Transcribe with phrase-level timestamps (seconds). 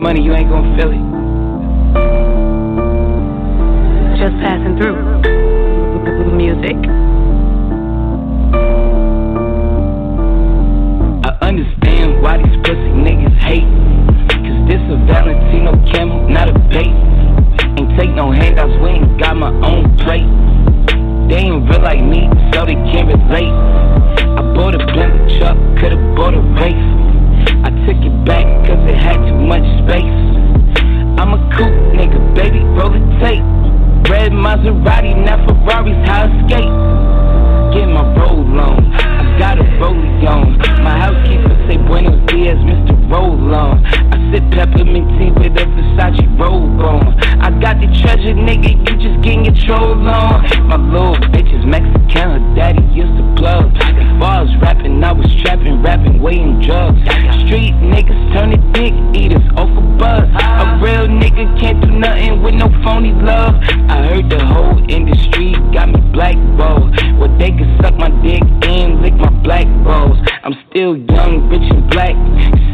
[0.00, 1.02] Money, you ain't gonna feel it.
[4.18, 4.96] Just passing through.
[6.36, 6.76] Music.
[11.24, 13.66] I understand why these pussy niggas hate.
[14.28, 16.94] Cause this a Valentino camel, not a bait.
[17.78, 20.28] Ain't take no handouts, we ain't got my own plate.
[21.28, 23.50] They ain't real like me, so they can't relate.
[23.50, 27.07] I bought a Bentley truck, could've bought a race.
[27.64, 30.18] I took it back cause it had too much space.
[31.18, 33.42] I'm a cool nigga, baby, roll the tape.
[34.10, 36.68] Red Maserati, not Ferraris, how I.
[37.74, 40.58] Get my roll on, I got a rollie on.
[40.82, 42.94] My housekeeper say Buenos Dias, Mr.
[43.10, 43.84] Roll on.
[43.84, 47.18] I sip peppermint tea with a Versace robe on.
[47.40, 50.44] I got the treasure, nigga, you just getting your troll on.
[50.68, 53.72] My little bitch is Mexican, her daddy used to plug.
[53.76, 57.00] As far as rapping, I was trapping, rapping, weighing drugs.
[57.46, 60.28] Street niggas turn to dick eaters off a buzz.
[60.36, 63.54] A real nigga can't do nothing with no phony love.
[63.88, 66.94] I heard the whole industry got me blackballed.
[67.18, 70.18] Well, they can suck my dick and lick my black balls.
[70.44, 72.16] I'm still young, rich and black.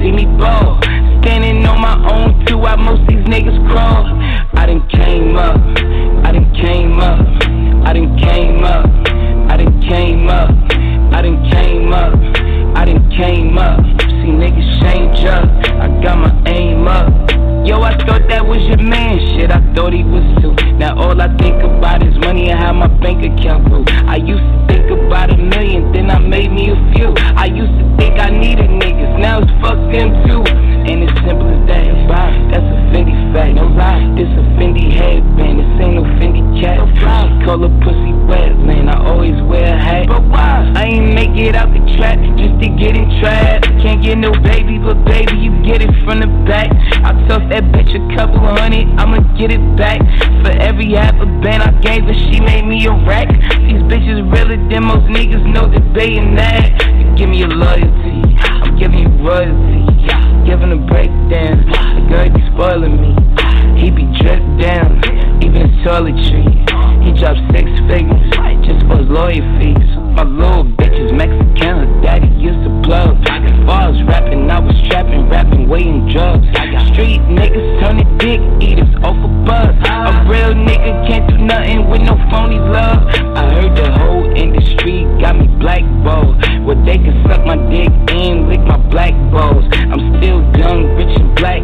[0.05, 0.79] See me ball.
[1.23, 4.05] Standing on my own too, while most these niggas crawl.
[4.53, 5.57] I done came up.
[6.27, 7.25] I done came up.
[7.89, 8.85] I done came up.
[9.51, 10.51] I done came up.
[11.11, 12.13] I done came up.
[12.77, 13.81] I done came up.
[13.81, 15.49] See niggas change up.
[15.81, 17.09] I got my aim up.
[17.67, 19.19] Yo, I thought that was your man.
[19.33, 20.53] Shit, I thought he was too.
[20.77, 23.85] Now all I think about is money and how my bank account grew.
[24.07, 27.15] I used to think about a million, then I made me a few.
[27.17, 27.73] I used
[29.95, 30.43] them too.
[30.91, 31.85] Ain't as simple as that.
[32.51, 33.55] That's a Fendi fact.
[33.55, 35.59] No lie, this a Fendi headband.
[35.59, 36.79] This ain't no Fendi cat.
[36.95, 38.93] She call her pussy wetland.
[38.93, 40.07] I always wear a hat.
[40.07, 40.71] But why?
[40.77, 43.63] I ain't make it out the trap just to get in trap.
[43.83, 46.71] Can't get no baby, but baby, you get it from the back.
[47.03, 50.01] I tossed that bitch a couple hundred, I'ma get it back.
[50.45, 53.29] For every half a band I gave her, she made me a rack.
[53.29, 56.71] These bitches realer than most niggas know debating that.
[56.97, 58.23] You give me your loyalty,
[58.79, 59.85] giving you royalty.
[60.45, 61.65] Giving a breakdown,
[61.97, 63.13] the girl be spoiling me.
[63.81, 65.01] He be dripped down,
[65.43, 66.45] even his toiletry.
[67.03, 68.31] He dropped six figures
[68.65, 69.89] just for his lawyer fees.
[70.17, 73.17] My little bitch is Mexican, her daddy used to plug.
[73.29, 76.47] As far as rapping, I was trapping, rapping, weighing drugs.
[76.93, 79.75] Street niggas turning dick eaters off a buzz.
[79.85, 83.07] A real nigga can't do nothing with no phony love.
[83.37, 86.37] I heard the whole industry got me blackballed.
[86.65, 89.65] Well, they can suck my dick and lick my black balls.
[89.73, 91.63] I'm still young, rich and black.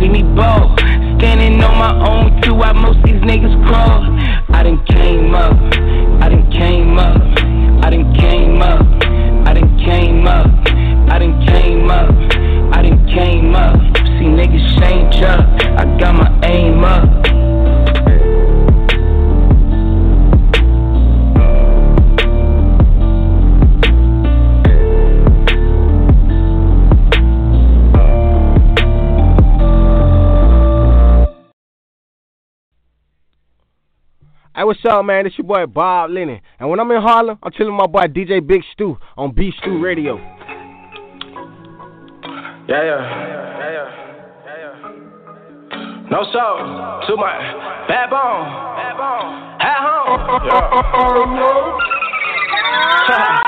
[0.00, 0.76] See me ball.
[1.18, 4.02] Standing on my own too, while most these niggas crawl.
[4.56, 5.56] I done came up.
[6.22, 7.20] I done came up.
[7.84, 8.86] I done came up.
[9.46, 10.46] I done came up.
[11.10, 12.19] I done came up.
[13.14, 13.74] Came up.
[13.74, 15.40] See niggas change up.
[15.76, 17.26] I got my aim up.
[34.54, 35.26] Hey, what's up, man?
[35.26, 36.40] It's your boy Bob Lennon.
[36.60, 39.50] And when I'm in Harlem, I'm chilling with my boy DJ Big Stew on B
[39.58, 40.39] Stew Radio.
[42.70, 43.02] Yeah, yeah.
[43.58, 44.06] Yeah, yeah.
[46.08, 47.34] No soul to my
[47.90, 48.46] backbone.
[48.78, 49.58] Backbone.
[49.58, 50.22] At home.
[53.10, 53.42] Yeah.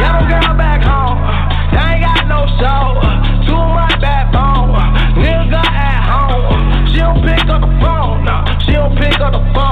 [0.00, 1.20] Yellow girl back home.
[1.68, 2.96] They ain't got no soul.
[3.44, 4.72] To my backbone.
[5.20, 6.88] Nigga at home.
[6.88, 8.24] She don't pick up the phone.
[8.24, 9.71] No, she don't pick up the phone.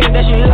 [0.00, 0.47] Don't that she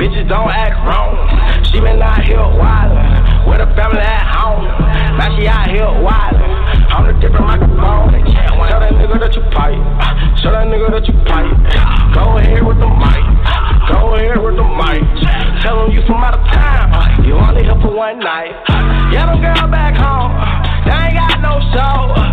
[0.00, 1.12] bitches don't act wrong.
[1.68, 3.44] She been out here wildin'.
[3.44, 4.64] With her family at home.
[5.20, 6.48] Now she out here wildin'.
[6.96, 8.08] On a different microphone.
[8.24, 9.76] Tell that nigga that you pipe.
[10.40, 11.52] Tell that nigga that you pipe.
[12.16, 13.24] Go ahead with the mic.
[13.92, 15.04] Go ahead with the mic.
[15.60, 17.24] Tell them you from out of town.
[17.26, 18.56] You only here for one night.
[19.12, 20.32] Yeah, them girl back home.
[20.88, 22.29] They ain't got no soul.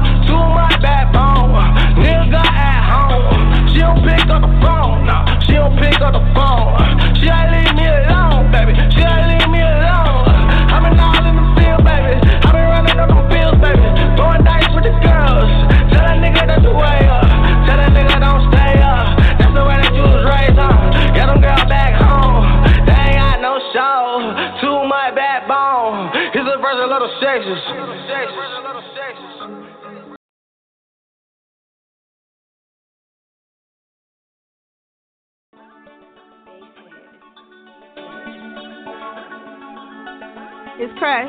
[40.79, 41.25] It's Crash.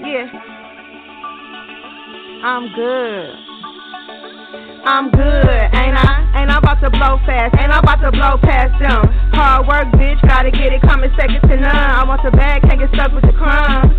[0.00, 0.24] Yeah.
[2.40, 3.28] I'm good.
[4.88, 6.40] I'm good, ain't I?
[6.40, 7.52] Ain't I about to blow fast?
[7.60, 9.04] Ain't I about to blow past them?
[9.36, 11.68] Hard work, bitch, gotta get it coming second to none.
[11.68, 13.92] I want the bag, can't get stuck with the crumbs.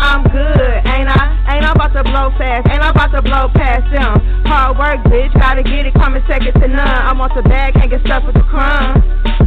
[0.00, 1.52] I'm good, ain't I?
[1.52, 2.64] Ain't I about to blow fast?
[2.72, 4.24] Ain't I about to blow past them?
[4.48, 6.80] Hard work, bitch, gotta get it coming second to none.
[6.80, 9.45] I want the bag, can't get stuck with the crumbs.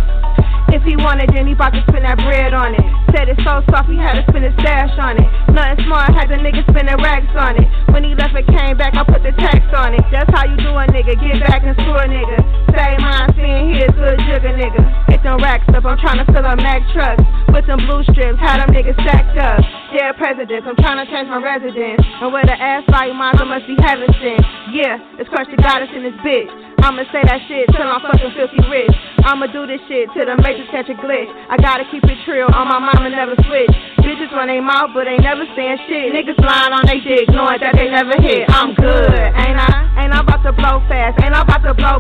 [0.70, 2.86] If he wanted, then he bout to spend that bread on it.
[3.10, 5.26] Said it's so soft, he had to spend his stash on it.
[5.50, 7.66] Nothing smart, had the nigga spending racks on it.
[7.90, 10.06] When he left and came back, I put the tax on it.
[10.14, 12.38] That's how you do a nigga, get back and screw a nigga.
[12.70, 14.82] Same mind, seeing here, good jigger nigga.
[15.10, 17.26] Hit them racks up, I'm trying to fill up Mac trucks.
[17.50, 19.66] With them blue strips, had them niggas stacked up.
[19.90, 22.06] Dear presidents, I'm trying to change my residence.
[22.22, 24.46] And where the ass mine, I must be heaven sent.
[24.70, 26.69] Yeah, it's crush the goddess in this bitch.
[26.82, 28.96] I'ma say that shit till I'm fucking filthy rich.
[29.28, 31.30] I'ma do this shit till the matrix catch a glitch.
[31.52, 33.74] I gotta keep it trill on my mama never switch.
[34.00, 36.16] Bitches run they mouth, but they never saying shit.
[36.16, 38.48] Niggas lying on they dick, knowing that they never hit.
[38.50, 39.90] I'm good, ain't I?
[40.00, 41.20] Ain't I about to blow fast?
[41.22, 42.00] Ain't I about to blow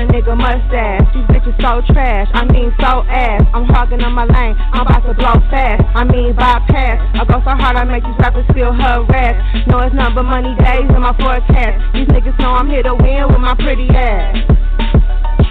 [0.00, 1.04] a nigga mustache.
[1.12, 3.44] These bitches so trash, I mean so ass.
[3.52, 5.84] I'm hogging on my lane, I'm about to blow fast.
[5.94, 6.98] I mean bypass.
[7.20, 9.68] I go so hard I make these rappers feel harassed.
[9.68, 11.92] No, it's not but money days in my forecast.
[11.92, 14.36] These niggas know I'm here to win with my pretty ass.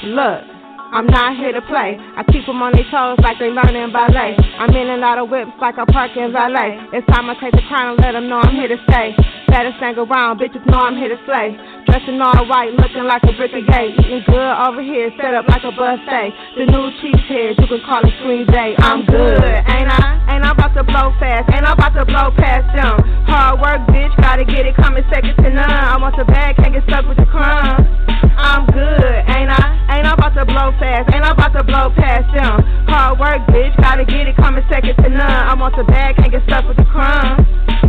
[0.03, 0.59] Look.
[0.89, 2.01] I'm not here to play.
[2.17, 4.33] I keep them on their toes like they learning ballet.
[4.57, 6.81] I'm in and out of whips like a park in valet.
[6.97, 9.13] It's time I take the crown and let them know I'm here to stay.
[9.53, 11.53] Better hang around, bitches know I'm here to slay.
[11.89, 13.89] Dressing all white, looking like a gay.
[13.97, 16.29] Eating good over here, set up like a buffet.
[16.53, 18.77] The new cheesehead, you can call it Green Day.
[18.77, 20.21] I'm good, ain't I?
[20.29, 21.49] Ain't I about to blow fast?
[21.49, 23.01] Ain't I about to blow past them?
[23.25, 25.65] Hard work, bitch, gotta get it coming second to none.
[25.65, 27.89] I want the bag, can't get stuck with the crumbs.
[28.37, 29.97] I'm good, ain't I?
[29.97, 31.09] Ain't I about to blow fast?
[31.09, 32.61] Ain't I about to blow past them?
[32.85, 35.25] Hard work, bitch, gotta get it coming second to none.
[35.25, 37.88] I want the bag, can't get stuck with the crumbs.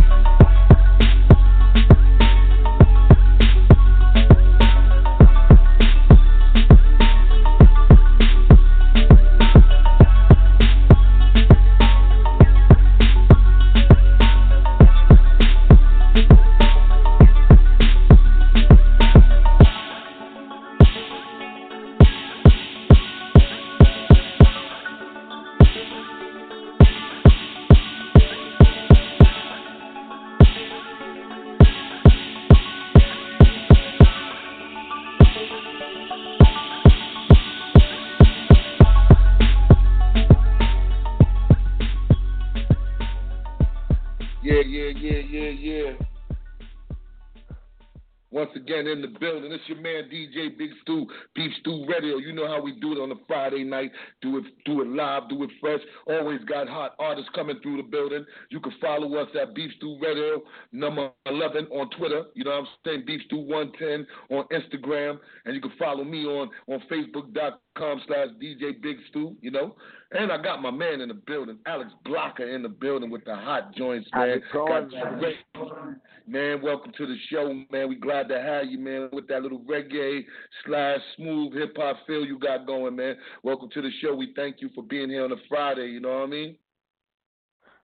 [48.81, 52.17] Again in the building, it's your man DJ Big Stew, Beef Stew Radio.
[52.17, 53.91] You know how we do it on a Friday night.
[54.23, 55.81] Do it, do it live, do it fresh.
[56.07, 58.25] Always got hot artists coming through the building.
[58.49, 62.23] You can follow us at Beef Stew Radio, number 11 on Twitter.
[62.33, 63.03] You know what I'm saying?
[63.05, 68.81] Beef Stew 110 on Instagram, and you can follow me on on Facebook.com slash DJ
[68.81, 69.75] Big Stu, You know,
[70.11, 73.35] and I got my man in the building, Alex Blocker in the building with the
[73.35, 74.41] hot joints, man.
[74.51, 76.01] going, Got man?
[76.27, 77.89] Man, welcome to the show, man.
[77.89, 80.21] We glad to have you, man, with that little reggae
[80.65, 83.15] slash smooth hip hop feel you got going, man.
[83.43, 84.15] Welcome to the show.
[84.15, 85.87] We thank you for being here on a Friday.
[85.87, 86.57] You know what I mean?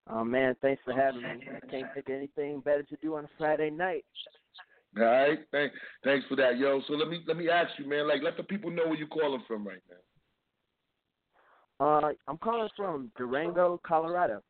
[0.10, 1.28] Oh man, thanks for having me.
[1.28, 4.06] I can't think of anything better to do on a Friday night.
[5.00, 6.82] All right, thanks, thanks for that, yo.
[6.88, 8.08] So let me let me ask you, man.
[8.08, 11.86] Like, let the people know where you're calling from right now.
[11.86, 14.42] Uh, I'm calling from Durango, Colorado.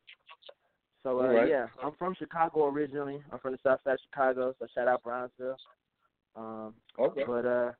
[1.02, 1.48] So uh, right.
[1.48, 3.20] yeah, I'm from Chicago originally.
[3.32, 5.56] I'm from the South Side of Chicago, so shout out Bronzeville.
[6.36, 7.22] Um, Okay.
[7.26, 7.72] but uh,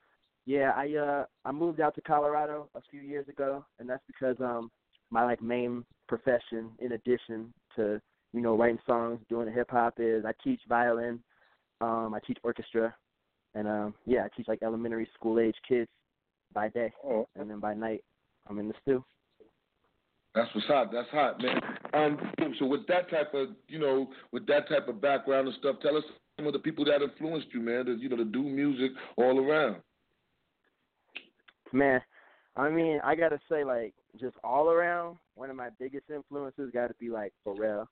[0.47, 4.37] yeah, I uh I moved out to Colorado a few years ago, and that's because
[4.41, 4.71] um
[5.11, 8.01] my like main profession, in addition to
[8.33, 11.21] you know writing songs, doing the hip hop, is I teach violin.
[11.81, 12.95] Um, I teach orchestra,
[13.55, 15.89] and um yeah, I teach like elementary school age kids
[16.53, 18.03] by day, Oh, and then by night
[18.49, 19.05] I'm in the stew.
[20.35, 20.91] that's what's hot.
[20.93, 21.61] That's hot, man.
[21.95, 25.77] Um, so with that type of, you know, with that type of background and stuff,
[25.83, 26.05] tell us
[26.37, 27.87] some of the people that influenced you, man.
[27.87, 29.77] To, you know, to do music all around.
[31.73, 32.01] Man,
[32.57, 36.89] I mean, I gotta say, like, just all around, one of my biggest influences got
[36.89, 37.87] to be like Pharrell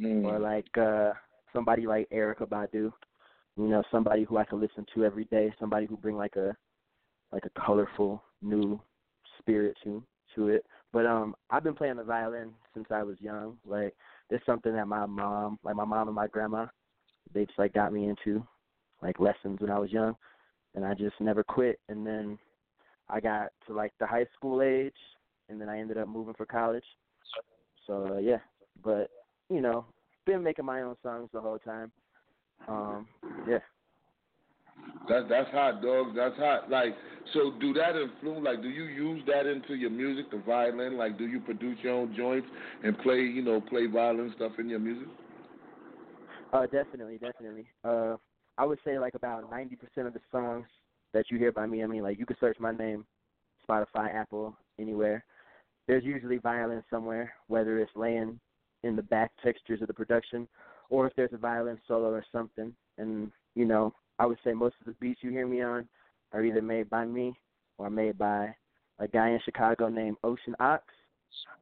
[0.00, 0.24] Mm.
[0.24, 1.12] or like uh
[1.52, 2.92] somebody like Erykah Badu.
[3.56, 5.52] You know, somebody who I can listen to every day.
[5.60, 6.56] Somebody who bring like a
[7.32, 8.80] like a colorful new
[9.38, 10.02] spirit to
[10.34, 10.64] to it.
[10.92, 13.56] But um, I've been playing the violin since I was young.
[13.66, 13.94] Like,
[14.30, 16.66] it's something that my mom, like my mom and my grandma,
[17.32, 18.46] they just like got me into,
[19.02, 20.14] like lessons when I was young,
[20.74, 21.80] and I just never quit.
[21.88, 22.38] And then
[23.08, 24.92] I got to like the high school age,
[25.48, 26.84] and then I ended up moving for college.
[27.86, 28.38] So uh, yeah,
[28.82, 29.10] but
[29.50, 29.86] you know,
[30.26, 31.90] been making my own songs the whole time.
[32.68, 33.06] Um,
[33.48, 33.58] yeah.
[35.08, 36.14] That's that's hot, dog.
[36.14, 36.70] That's hot.
[36.70, 36.94] Like,
[37.34, 38.44] so do that influence?
[38.44, 40.96] Like, do you use that into your music, the violin?
[40.96, 42.46] Like, do you produce your own joints
[42.82, 45.08] and play, you know, play violin stuff in your music?
[46.52, 47.66] Uh, definitely, definitely.
[47.84, 48.16] Uh,
[48.58, 50.66] I would say like about ninety percent of the songs
[51.12, 51.82] that you hear by me.
[51.82, 53.04] I mean, like you can search my name,
[53.68, 55.24] Spotify, Apple, anywhere.
[55.88, 58.38] There's usually violin somewhere, whether it's laying
[58.82, 60.48] in the back textures of the production,
[60.90, 62.74] or if there's a violin solo or something.
[62.98, 65.88] And you know, I would say most of the beats you hear me on
[66.32, 67.34] are either made by me
[67.78, 68.54] or made by
[68.98, 70.84] a guy in Chicago named Ocean Ox,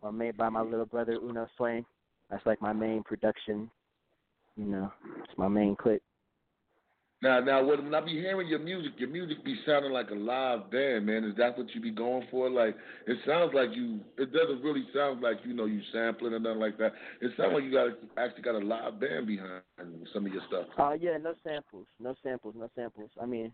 [0.03, 1.85] or made by my little brother Uno Swain.
[2.31, 3.71] That's like my main production
[4.61, 4.93] you know,
[5.25, 6.03] it's my main clip.
[7.23, 10.71] Now, now, when I be hearing your music, your music be sounding like a live
[10.71, 11.25] band, man.
[11.25, 12.49] Is that what you be going for?
[12.49, 12.75] Like,
[13.07, 14.01] it sounds like you.
[14.17, 16.93] It doesn't really sound like you know you sampling or nothing like that.
[17.21, 19.61] It sounds like you got actually got a live band behind
[20.15, 20.67] some of your stuff.
[20.79, 23.11] Uh yeah, no samples, no samples, no samples.
[23.21, 23.53] I mean,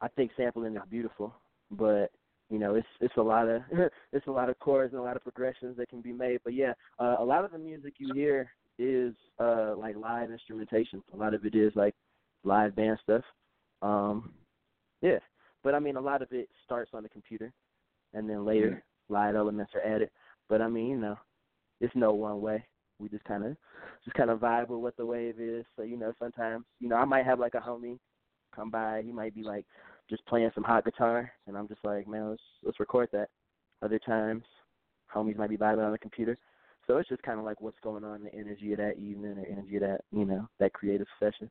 [0.00, 1.32] I think sampling is beautiful,
[1.70, 2.10] but
[2.50, 3.62] you know, it's it's a lot of
[4.12, 6.40] it's a lot of chords and a lot of progressions that can be made.
[6.42, 8.50] But yeah, uh, a lot of the music you hear
[8.80, 11.04] is uh like live instrumentation.
[11.12, 11.94] A lot of it is like
[12.44, 13.22] live band stuff.
[13.82, 14.32] Um
[15.02, 15.18] yeah.
[15.62, 17.52] But I mean a lot of it starts on the computer
[18.12, 20.10] and then later live elements are added.
[20.48, 21.16] But I mean, you know,
[21.80, 22.64] it's no one way.
[22.98, 23.56] we just kind of
[24.04, 25.64] just kind of vibe with what the wave is.
[25.76, 27.98] So you know, sometimes you know I might have like a homie
[28.54, 29.02] come by.
[29.04, 29.66] He might be like
[30.08, 33.28] just playing some hot guitar, and I'm just like, man, let's let's record that.
[33.82, 34.44] Other times,
[35.14, 36.38] homies might be vibing on the computer.
[36.86, 39.46] So it's just kind of like what's going on, the energy of that evening, or
[39.50, 41.50] energy of that you know that creative session.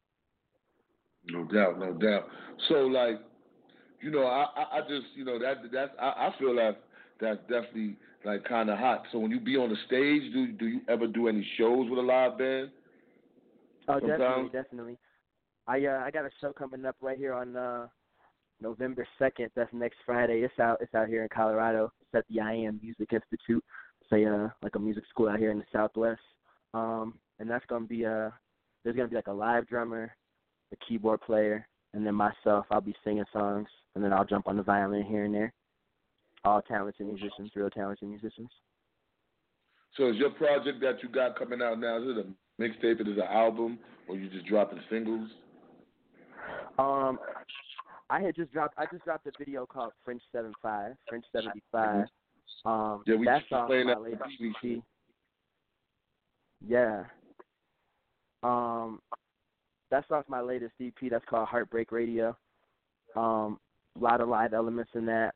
[1.27, 2.27] No doubt, no doubt.
[2.69, 3.21] So like,
[4.01, 6.77] you know, I I, I just you know that that's I, I feel like
[7.19, 9.03] that's definitely like kind of hot.
[9.11, 11.99] So when you be on the stage, do do you ever do any shows with
[11.99, 12.71] a live band?
[13.87, 14.19] Oh, Sometimes?
[14.19, 14.97] definitely, definitely.
[15.67, 17.87] I uh I got a show coming up right here on uh
[18.61, 19.49] November second.
[19.55, 20.41] That's next Friday.
[20.41, 21.91] It's out it's out here in Colorado.
[22.01, 23.63] It's at the I Am Music Institute.
[24.01, 26.21] It's a uh, like a music school out here in the Southwest.
[26.73, 28.29] Um, and that's gonna be uh
[28.83, 30.15] there's gonna be like a live drummer,
[30.73, 32.65] a keyboard player, and then myself.
[32.71, 35.53] I'll be singing songs, and then I'll jump on the violin here and there.
[36.43, 38.49] All talented musicians, real talented musicians.
[39.95, 41.97] So is your project that you got coming out now?
[41.97, 42.99] Is it a mixtape?
[43.01, 45.29] Is it an album, or you just dropping singles?
[46.79, 47.19] Um,
[48.09, 48.73] I had just dropped.
[48.77, 52.05] I just dropped a video called French Seven Five, French Seventy Five.
[52.65, 54.79] Um, Yeah, we that's off playing my that latest last week.
[54.79, 54.83] EP.
[56.67, 57.03] Yeah.
[58.41, 58.99] Um,
[59.93, 60.93] that's off my latest EP.
[61.11, 62.35] That's called Heartbreak Radio.
[63.15, 63.59] Um,
[63.95, 65.35] a lot of live elements in that.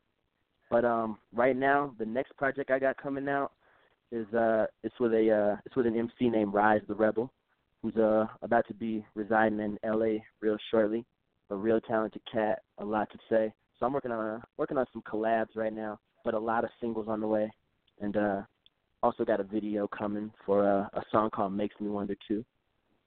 [0.72, 3.52] But um, right now, the next project I got coming out
[4.12, 7.32] is uh, it's with a uh, it's with an MC named Rise the Rebel,
[7.84, 10.24] who's uh about to be residing in L.A.
[10.42, 11.06] real shortly.
[11.52, 13.54] A real talented cat, a lot to say.
[13.80, 17.08] So I'm working on working on some collabs right now, but a lot of singles
[17.08, 17.50] on the way,
[18.02, 18.42] and uh,
[19.04, 22.44] also got a video coming for uh, a song called "Makes Me Wonder" too.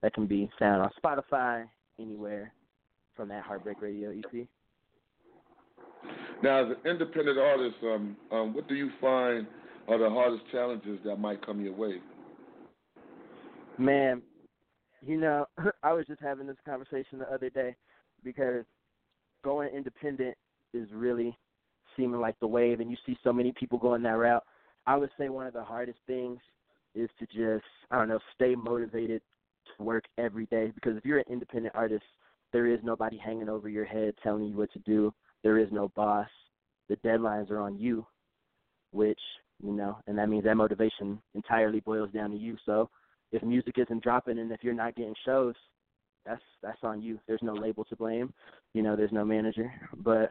[0.02, 1.66] That can be found on Spotify
[1.98, 2.52] anywhere
[3.14, 4.46] from that Heartbreak Radio E EP.
[6.42, 9.46] Now, as an independent artist, um, um, what do you find
[9.88, 11.96] are the hardest challenges that might come your way?
[13.76, 14.22] Man,
[15.02, 15.46] you know,
[15.82, 17.74] I was just having this conversation the other day
[18.24, 18.64] because
[19.42, 20.36] going independent
[20.72, 21.36] is really
[21.96, 24.44] seeming like the wave, and you see so many people going that route.
[24.86, 26.38] I would say one of the hardest things
[26.94, 29.22] is to just, I don't know, stay motivated
[29.76, 32.04] to work every day because if you're an independent artist,
[32.52, 35.12] there is nobody hanging over your head telling you what to do.
[35.42, 36.28] There is no boss.
[36.88, 38.06] The deadlines are on you,
[38.92, 39.20] which,
[39.62, 42.56] you know, and that means that motivation entirely boils down to you.
[42.66, 42.90] So
[43.32, 45.54] if music isn't dropping and if you're not getting shows,
[46.26, 47.18] that's that's on you.
[47.26, 48.32] There's no label to blame.
[48.74, 49.72] You know, there's no manager.
[49.96, 50.30] But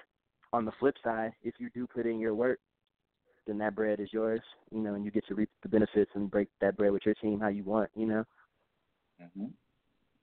[0.54, 2.60] on the flip side, if you do put in your work,
[3.48, 6.30] then that bread is yours, you know, and you get to reap the benefits and
[6.30, 8.24] break that bread with your team how you want, you know.
[9.22, 9.46] Mm-hmm.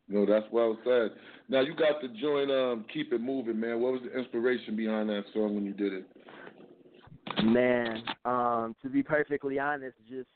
[0.09, 1.11] No, that's well said.
[1.49, 3.81] Now you got to join um Keep It Moving, man.
[3.81, 6.05] What was the inspiration behind that song when you did it?
[7.45, 10.29] Man, um, to be perfectly honest, just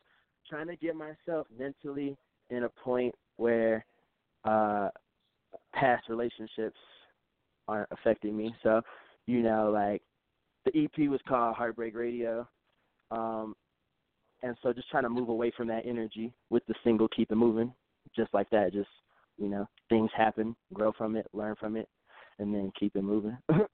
[0.48, 2.16] trying to get myself mentally
[2.50, 3.84] in a point where
[4.44, 4.88] uh
[5.74, 6.78] past relationships
[7.68, 8.54] aren't affecting me.
[8.62, 8.82] So,
[9.26, 10.02] you know, like
[10.64, 12.48] the EP was called Heartbreak Radio.
[13.12, 13.54] Um
[14.42, 17.36] and so just trying to move away from that energy with the single Keep It
[17.36, 17.72] Moving.
[18.20, 18.90] Just like that, just
[19.38, 21.88] you know, things happen, grow from it, learn from it,
[22.38, 23.34] and then keep it moving.
[23.50, 23.66] All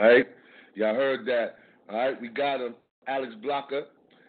[0.00, 0.26] right.
[0.74, 1.56] Y'all heard that.
[1.88, 2.74] All right, we got him.
[3.06, 3.84] Alex Blocker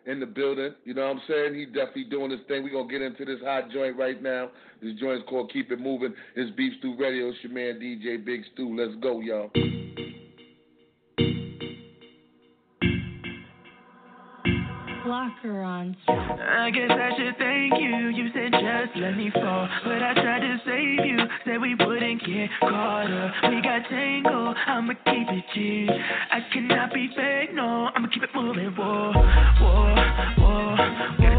[0.06, 0.76] in the building.
[0.86, 1.56] You know what I'm saying?
[1.56, 2.64] He definitely doing his thing.
[2.64, 4.52] We're going to get into this hot joint right now.
[4.80, 6.14] This joint is called Keep It Moving.
[6.36, 7.30] It's Beef Stew Radio.
[7.30, 8.78] It's your man DJ Big Stew.
[8.78, 9.50] Let's go, y'all.
[15.24, 15.96] Blocker on.
[16.10, 18.10] I guess I should thank you.
[18.10, 21.18] You said just let me fall, but I tried to save you.
[21.46, 23.50] Said we wouldn't get caught up.
[23.50, 24.58] We got tangled.
[24.68, 25.88] I'ma keep it G.
[25.90, 27.54] I cannot be fake.
[27.54, 28.66] No, I'ma keep it moving.
[28.76, 29.96] Whoa, whoa,
[30.40, 31.33] whoa.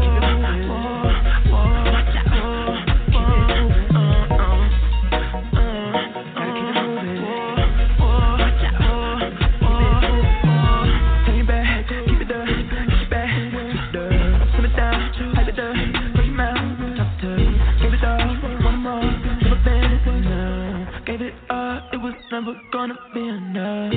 [22.87, 23.93] Gonna be enough.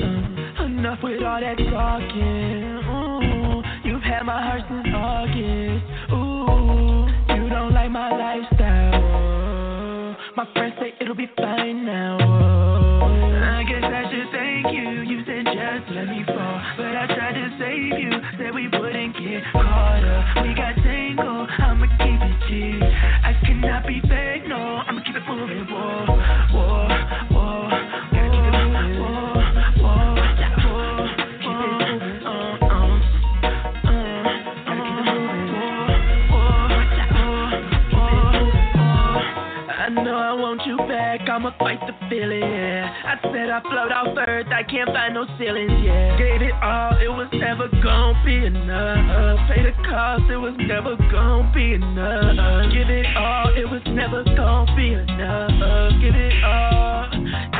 [0.61, 2.79] Enough with all that talking.
[2.89, 5.85] Ooh, you've had my heart since August.
[6.13, 10.17] Ooh, you don't like my lifestyle.
[10.37, 10.75] My friends
[43.09, 46.19] I said I float off earth, I can't find no ceilings, yeah.
[46.19, 49.49] Gave it all, it was never gonna be enough.
[49.49, 52.69] Pay the cost, it was never gonna be enough.
[52.69, 55.97] Give it all, it was never gonna be enough.
[56.05, 57.09] Give it all,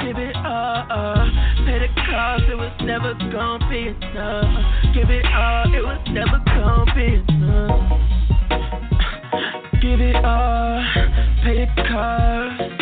[0.05, 1.25] give it all.
[1.65, 4.53] Pay the cost, it was never gonna be enough.
[4.93, 7.89] Give it all, it was never gonna be enough.
[9.81, 10.85] Give it all,
[11.41, 12.78] pay the cost,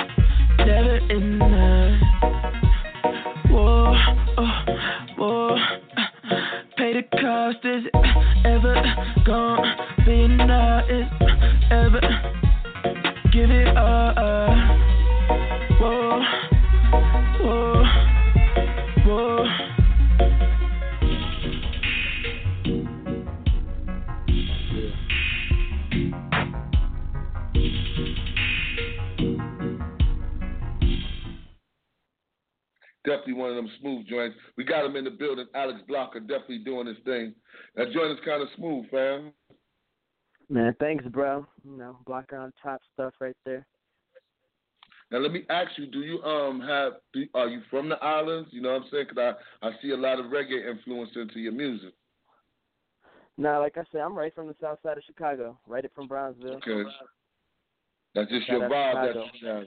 [36.21, 37.35] Definitely doing his thing.
[37.75, 39.33] That joint is kind of smooth, fam.
[40.49, 41.47] Man, thanks, bro.
[41.65, 43.67] You know, blocker on top stuff right there.
[45.11, 46.95] Now let me ask you: Do you um have?
[47.13, 48.51] Do, are you from the islands?
[48.53, 49.07] You know what I'm saying?
[49.09, 51.93] Because I I see a lot of reggae influence into your music.
[53.39, 56.09] Nah, like I said, I'm right from the south side of Chicago, right it from
[56.09, 56.57] Bronzeville.
[56.57, 56.89] Okay.
[58.15, 59.25] That's just Shout your vibe Chicago.
[59.25, 59.65] that you have.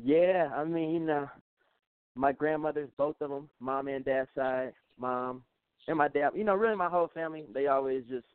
[0.00, 1.28] Yeah, I mean, you know,
[2.14, 5.42] my grandmothers, both of them, mom and dad side, mom
[5.88, 6.30] and my dad.
[6.34, 7.44] You know, really my whole family.
[7.52, 8.26] They always just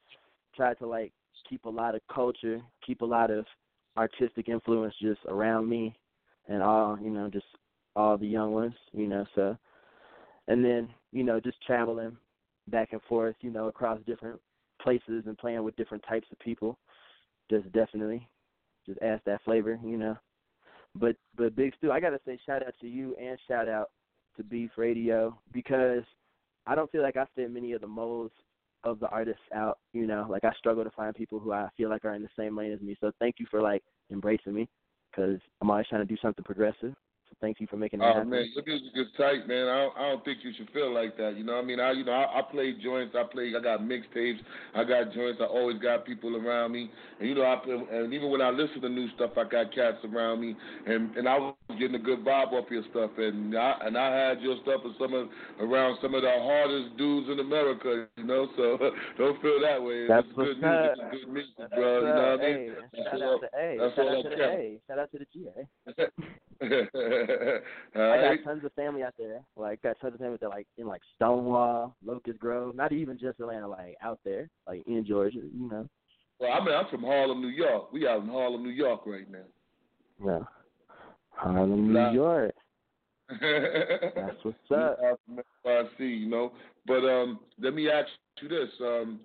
[0.56, 1.14] try to like
[1.50, 3.46] keep a lot of culture, keep a lot of
[3.98, 5.98] artistic influence just around me,
[6.48, 7.46] and all you know, just
[7.96, 8.76] all the young ones.
[8.92, 9.58] You know, so
[10.48, 12.18] and then you know, just traveling
[12.68, 14.40] back and forth, you know, across different
[14.82, 16.78] places and playing with different types of people.
[17.50, 18.28] Just definitely,
[18.86, 20.18] just adds that flavor, you know.
[20.96, 23.92] But but Big Stu, I gotta say shout out to you and shout out
[24.36, 26.04] to Beef Radio because
[26.68, 28.34] I don't feel like I fit many of the molds
[28.84, 29.80] of the artists out.
[29.94, 32.30] You know, like I struggle to find people who I feel like are in the
[32.38, 32.96] same lane as me.
[33.00, 34.68] So thank you for like embracing me
[35.12, 36.94] because I'm always trying to do something progressive.
[37.30, 38.30] So thank you for making that Oh happen.
[38.30, 39.68] man, your music is tight, man.
[39.68, 41.36] I don't, I don't think you should feel like that.
[41.38, 41.80] You know what I mean?
[41.80, 43.16] I you know I, I play joints.
[43.18, 43.52] I play.
[43.58, 44.40] I got mixtapes.
[44.76, 45.40] I got joints.
[45.42, 46.90] I always got people around me.
[47.20, 49.74] And you know I play, and even when I listen to new stuff, I got
[49.76, 50.56] cats around me.
[50.86, 53.12] And and I was getting a good vibe off your stuff.
[53.18, 55.28] And I and I had your stuff with some of
[55.60, 58.08] around some of the hardest dudes in America.
[58.16, 58.78] You know, so
[59.18, 60.08] don't feel that way.
[60.08, 60.96] That's it's good music.
[60.96, 62.00] It's good music, bro.
[62.08, 62.76] You know what I mean?
[63.04, 63.78] Shout out to A.
[63.78, 64.64] that's Shout out to that the counts.
[64.64, 64.80] A.
[64.88, 66.08] Shout out to the GA.
[67.96, 69.42] I got tons of family out there.
[69.56, 73.40] Like got tons of family that like in like Stonewall, Locust Grove, not even just
[73.40, 75.88] Atlanta, like out there, like in Georgia, you know.
[76.40, 77.92] Well, I mean, I'm from Harlem, New York.
[77.92, 79.40] We out in Harlem, New York right now.
[80.24, 80.40] Yeah.
[81.32, 81.94] Harlem.
[81.94, 82.54] New York.
[83.30, 84.98] That's what's up.
[85.66, 86.54] I see, you know.
[86.86, 88.08] But um, let me ask
[88.42, 89.20] you this: um,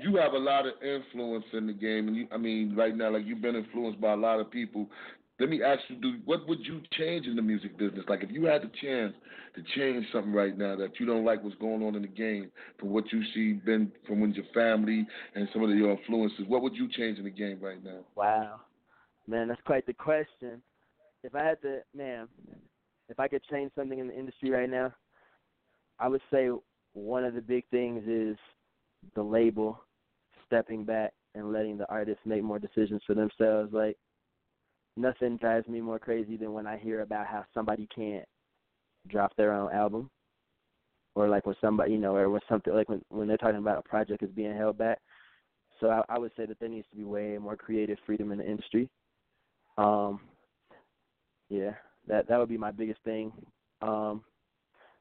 [0.00, 3.12] you have a lot of influence in the game, and you, I mean, right now,
[3.12, 4.88] like you've been influenced by a lot of people.
[5.42, 8.04] Let me ask you: Do what would you change in the music business?
[8.08, 9.12] Like, if you had the chance
[9.56, 12.48] to change something right now that you don't like what's going on in the game,
[12.78, 16.62] from what you see, been from when your family and some of your influences, what
[16.62, 18.04] would you change in the game right now?
[18.14, 18.60] Wow.
[19.26, 20.62] Man, that's quite the question.
[21.24, 22.28] If I had to, man,
[23.08, 24.94] if I could change something in the industry right now,
[25.98, 26.50] I would say
[26.92, 28.36] one of the big things is
[29.16, 29.82] the label
[30.46, 33.72] stepping back and letting the artists make more decisions for themselves.
[33.72, 33.96] Like,
[34.96, 38.24] nothing drives me more crazy than when I hear about how somebody can't
[39.08, 40.10] drop their own album.
[41.14, 43.78] Or like when somebody, you know, or when something like when when they're talking about
[43.78, 44.98] a project is being held back.
[45.78, 48.38] So I, I would say that there needs to be way more creative freedom in
[48.38, 48.88] the industry.
[49.76, 50.20] Um,
[51.50, 51.72] yeah,
[52.08, 53.30] that that would be my biggest thing.
[53.82, 54.22] Um,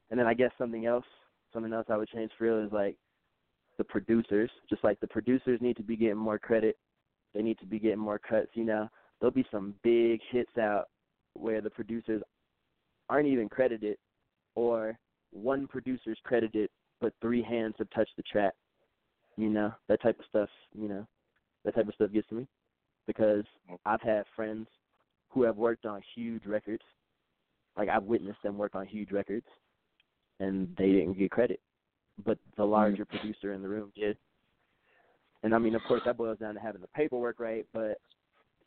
[0.10, 1.06] and then I guess something else,
[1.54, 2.98] something else I would change for real is like
[3.78, 4.52] the producers.
[4.70, 6.78] Just like the producers need to be getting more credit.
[7.34, 8.50] They need to be getting more cuts.
[8.54, 8.90] You know,
[9.22, 10.86] there'll be some big hits out
[11.34, 12.22] where the producers
[13.08, 13.98] aren't even credited,
[14.56, 14.98] or
[15.32, 18.54] one producer's credited, but three hands have touched the track.
[19.38, 20.50] You know, that type of stuff.
[20.78, 21.08] You know,
[21.64, 22.48] that type of stuff gets to me
[23.08, 23.46] because
[23.86, 24.68] I've had friends
[25.30, 26.84] who have worked on huge records.
[27.78, 29.46] Like I've witnessed them work on huge records,
[30.40, 31.62] and they didn't get credit,
[32.26, 32.72] but the hmm.
[32.72, 34.18] larger producer in the room did.
[35.44, 37.66] And I mean, of course, that boils down to having the paperwork right.
[37.74, 37.98] But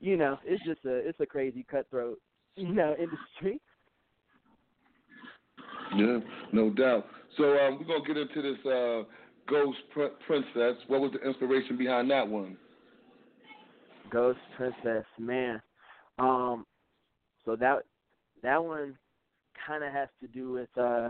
[0.01, 2.19] you know, it's just a it's a crazy cutthroat,
[2.57, 3.61] you know, industry.
[5.97, 6.19] Yeah,
[6.53, 7.07] no doubt.
[7.37, 9.03] So um, we're gonna get into this uh,
[9.49, 10.83] Ghost Pr- Princess.
[10.89, 12.57] What was the inspiration behind that one?
[14.11, 15.61] Ghost Princess, man.
[16.19, 16.65] Um,
[17.45, 17.81] so that
[18.43, 18.97] that one
[19.67, 21.09] kind of has to do with uh,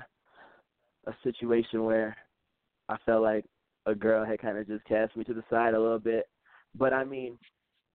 [1.07, 2.16] a situation where
[2.88, 3.44] I felt like
[3.87, 6.29] a girl had kind of just cast me to the side a little bit.
[6.77, 7.38] But I mean,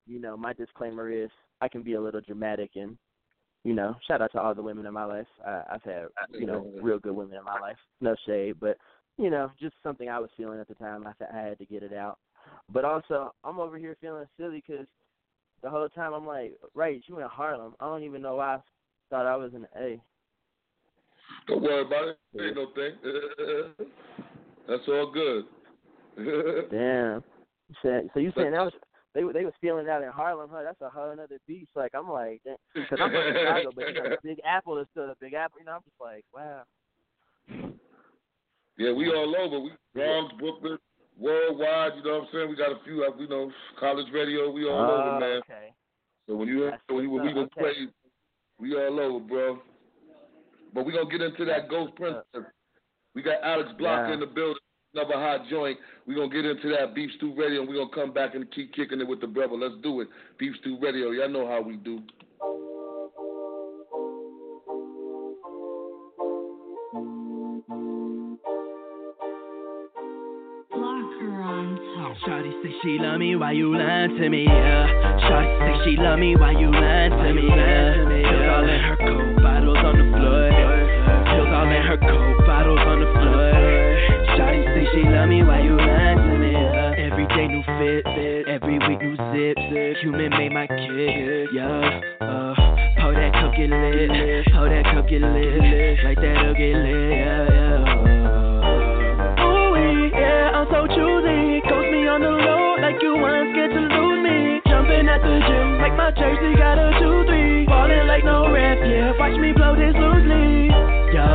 [0.10, 1.30] you know, my disclaimer is
[1.62, 2.98] I can be a little dramatic and,
[3.64, 5.28] you know, shout out to all the women in my life.
[5.46, 7.78] I, I've had, you know, real good women in my life.
[8.02, 8.78] No shade, but
[9.18, 11.06] you know, just something I was feeling at the time.
[11.06, 12.18] I, I had to get it out.
[12.72, 14.88] But also, I'm over here feeling silly because
[15.62, 17.76] the whole time I'm like, right, you in Harlem.
[17.82, 18.60] I don't even know why I
[19.10, 20.02] thought I was in A.
[21.48, 22.18] Don't worry about it.
[22.40, 23.88] Ain't no thing.
[24.70, 25.44] That's all good.
[26.72, 27.24] Damn.
[27.84, 28.74] So, so you saying that was
[29.20, 30.62] they they was feeling that in Harlem, huh?
[30.64, 31.70] That's a whole other beast.
[31.76, 32.42] Like I'm like,
[32.74, 35.60] because I'm from Chicago, but you know, Big Apple is still a Big Apple.
[35.60, 36.62] You know, I'm just like, wow.
[38.78, 39.60] Yeah, we all over.
[39.60, 40.78] We Bronx, Brooklyn,
[41.20, 41.94] worldwide.
[41.98, 42.50] You know what I'm saying?
[42.50, 44.50] We got a few, uh, you know, college radio.
[44.52, 45.42] We all Oh, over, man.
[45.44, 45.74] okay.
[46.28, 47.42] So when you That's when, you, when we gonna.
[47.58, 47.60] Okay.
[47.60, 47.74] play,
[48.60, 49.60] we all over, bro.
[50.74, 52.24] But we gonna get into that Ghost Princess.
[53.16, 54.14] We got Alex Blocker Yeah.
[54.14, 54.62] in the building.
[54.96, 55.78] Another hot joint.
[56.08, 58.74] We're gonna get into that Beef Stew Radio and we're gonna come back and keep
[58.74, 59.54] kicking it with the brother.
[59.54, 60.08] Let's do it.
[60.40, 61.12] Beef Stew Radio.
[61.12, 62.02] Y'all know how we do.
[72.26, 74.44] Shawty say she love me, why you lying to me?
[74.44, 74.88] Yeah.
[75.22, 77.48] Shawty say she love me, why you lying to me?
[77.48, 77.94] Yeah.
[77.96, 80.50] Pills all in her coat, bottles on the floor.
[81.30, 83.99] Pills all in her coat, bottles on the floor.
[84.40, 86.56] Shawty say she love me, why you lying to me?
[86.56, 87.12] Yeah.
[87.12, 88.08] Every day new fit,
[88.48, 90.00] every week new zips.
[90.00, 92.00] Human made my kid, yeah.
[92.24, 92.56] Uh,
[93.04, 97.52] pour that cup get lit, pour that cup get lit, like that'll get lit, yeah,
[97.52, 99.44] yeah.
[99.44, 101.60] Ooh, yeah, I'm so choosy.
[101.68, 104.64] Coach me on the road like you weren't scared to lose me.
[104.72, 107.68] Jumping at the gym like my jersey got a 2-3.
[107.68, 109.12] Falling like no ref, yeah.
[109.20, 110.72] Watch me blow this loosely.
[111.12, 111.28] Yo,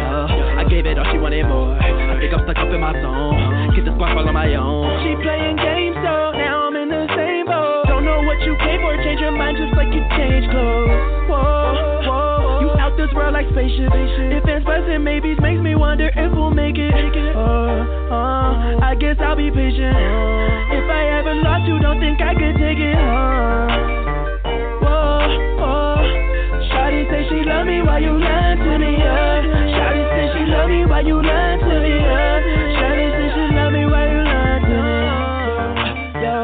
[0.00, 1.76] yo, I gave it all, she wanted more.
[2.18, 3.78] Think I'm stuck up in my zone.
[3.78, 4.90] Get the spark all on my own.
[5.06, 7.86] She playing games, so now I'm in the same boat.
[7.86, 11.30] Don't know what you came for, change your mind just like you change clothes.
[11.30, 13.94] Whoa, whoa, you out this world like spaceship.
[13.94, 16.90] If it's pressing, maybe makes me wonder if we'll make it.
[16.90, 19.94] Uh, uh, I guess I'll be patient.
[20.74, 22.98] If I ever lost you, don't think I could take it.
[22.98, 23.78] Uh,
[24.82, 25.22] whoa,
[25.54, 26.02] whoa.
[26.66, 28.98] Shawty say she love me, why you lying to me?
[28.98, 29.37] Yeah.
[30.48, 31.94] Love me, why you lying to me?
[32.00, 32.40] Yeah.
[32.76, 35.00] Shawty say she love me, why you lying to me?
[36.24, 36.36] Yo,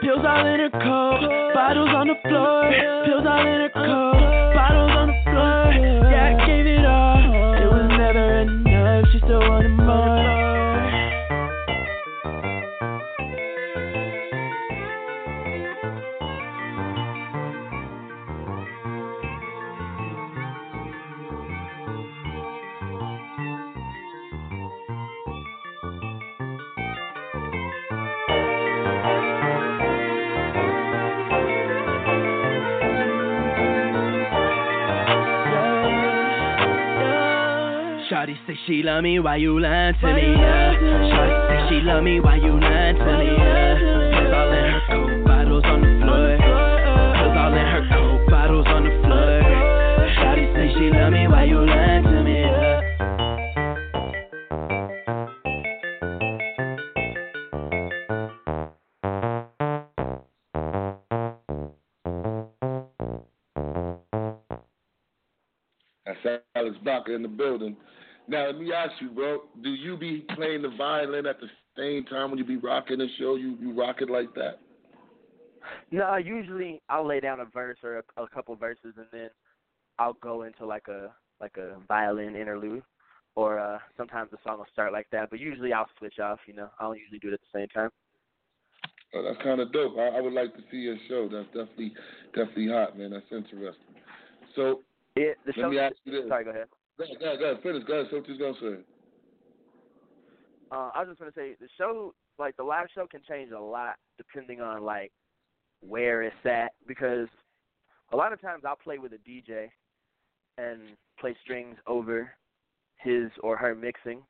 [0.00, 1.20] pills all in her coat,
[1.54, 2.70] bottles on the floor.
[3.06, 4.05] Pills all in her coat,
[38.96, 40.22] love me, why you lying to me?
[40.22, 40.72] Yeah.
[41.12, 43.26] Shawty say she love me, why you lying to me?
[43.36, 43.76] Yeah.
[43.76, 46.36] Pills all in her coat, bottles on the floor.
[46.40, 49.42] Pills all in her coat, bottles on the floor.
[50.16, 52.15] Shawty say she love me, why you lying to me?
[70.36, 73.36] Playing the violin at the same time when you be rocking the show?
[73.36, 74.60] You you rock it like that?
[75.90, 79.30] No, usually I'll lay down a verse or a, a couple verses, and then
[79.98, 82.82] I'll go into like a like a violin interlude,
[83.34, 85.30] or uh sometimes the song will start like that.
[85.30, 86.38] But usually I'll switch off.
[86.46, 87.90] You know, I don't usually do it at the same time.
[89.14, 89.96] Oh, that's kind of dope.
[89.98, 91.28] I, I would like to see your show.
[91.30, 91.92] That's definitely
[92.34, 93.10] definitely hot, man.
[93.10, 93.96] That's interesting.
[94.54, 94.82] So
[95.16, 95.70] It, the let show.
[95.70, 96.28] me ask you this.
[96.28, 96.66] Sorry, go ahead.
[96.98, 97.62] Go ahead, go ahead, go ahead.
[97.62, 97.84] Finish.
[97.86, 98.06] Go ahead.
[98.10, 98.82] Say what you was gonna say.
[100.70, 103.60] Uh, I was just gonna say the show, like the live show, can change a
[103.60, 105.12] lot depending on like
[105.80, 107.28] where it's at because
[108.12, 109.68] a lot of times I'll play with a DJ
[110.58, 110.80] and
[111.18, 112.30] play strings over
[112.96, 114.22] his or her mixing,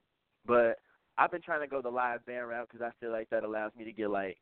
[0.46, 0.78] but
[1.18, 3.72] I've been trying to go the live band route because I feel like that allows
[3.76, 4.36] me to get like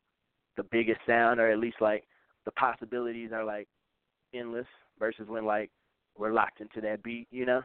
[0.57, 2.03] the biggest sound or at least like
[2.45, 3.67] the possibilities are like
[4.33, 4.67] endless
[4.99, 5.71] versus when like
[6.17, 7.61] we're locked into that beat, you know.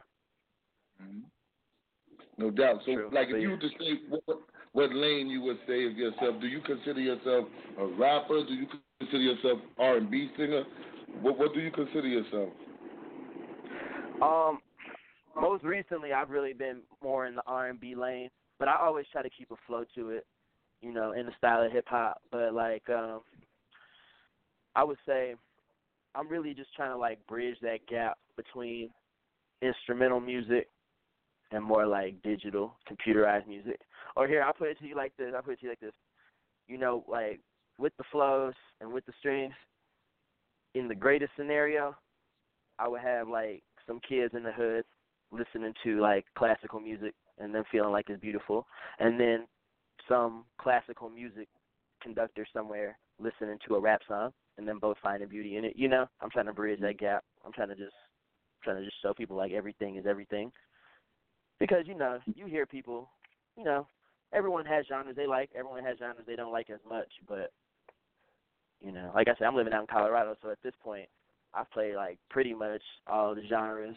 [2.37, 2.81] No doubt.
[2.85, 3.09] So, True.
[3.11, 4.39] like, if you were to say what,
[4.73, 7.45] what lane you would say of yourself, do you consider yourself
[7.77, 8.43] a rapper?
[8.45, 8.67] Do you
[8.99, 10.63] consider yourself R and B singer?
[11.21, 12.49] What What do you consider yourself?
[14.21, 14.59] Um,
[15.39, 18.29] most recently I've really been more in the R and B lane,
[18.59, 20.25] but I always try to keep a flow to it,
[20.81, 22.21] you know, in the style of hip hop.
[22.31, 23.21] But like, um
[24.75, 25.35] I would say
[26.15, 28.89] I'm really just trying to like bridge that gap between
[29.61, 30.67] instrumental music
[31.51, 33.79] and more like digital, computerized music.
[34.15, 35.31] Or here, I'll put it to you like this.
[35.35, 35.93] I'll put it to you like this.
[36.67, 37.39] You know, like
[37.77, 39.53] with the flows and with the strings,
[40.73, 41.95] in the greatest scenario,
[42.79, 44.85] I would have like some kids in the hood
[45.31, 48.67] listening to like classical music and then feeling like it's beautiful,
[48.99, 49.47] and then
[50.07, 51.47] some classical music
[52.01, 55.73] conductor somewhere listening to a rap song and then both finding beauty in it.
[55.75, 57.23] You know, I'm trying to bridge that gap.
[57.45, 57.93] I'm trying to just
[58.63, 60.51] trying to just show people like everything is everything.
[61.61, 63.07] Because you know, you hear people,
[63.55, 63.85] you know,
[64.33, 67.51] everyone has genres they like, everyone has genres they don't like as much, but
[68.83, 71.07] you know, like I said, I'm living out in Colorado, so at this point,
[71.53, 73.95] I've played like pretty much all the genres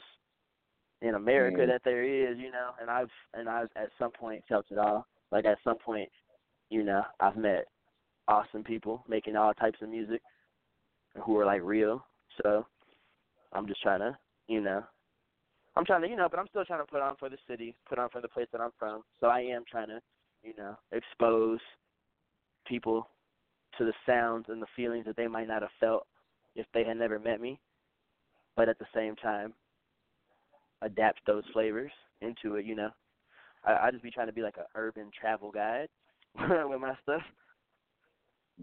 [1.00, 1.68] in America Mhm.
[1.68, 5.06] that there is, you know, and I've and I've at some point felt it all.
[5.30, 6.10] Like at some point,
[6.68, 7.68] you know, I've met
[8.28, 10.20] awesome people making all types of music
[11.22, 12.04] who are like real.
[12.42, 12.66] So
[13.54, 14.84] I'm just trying to, you know,
[15.76, 17.74] I'm trying to, you know, but I'm still trying to put on for the city,
[17.88, 19.02] put on for the place that I'm from.
[19.20, 20.00] So I am trying to,
[20.42, 21.58] you know, expose
[22.66, 23.08] people
[23.78, 26.06] to the sounds and the feelings that they might not have felt
[26.54, 27.58] if they had never met me.
[28.56, 29.52] But at the same time,
[30.82, 32.90] adapt those flavors into it, you know.
[33.64, 35.88] I, I just be trying to be like an urban travel guide
[36.38, 37.22] with my stuff.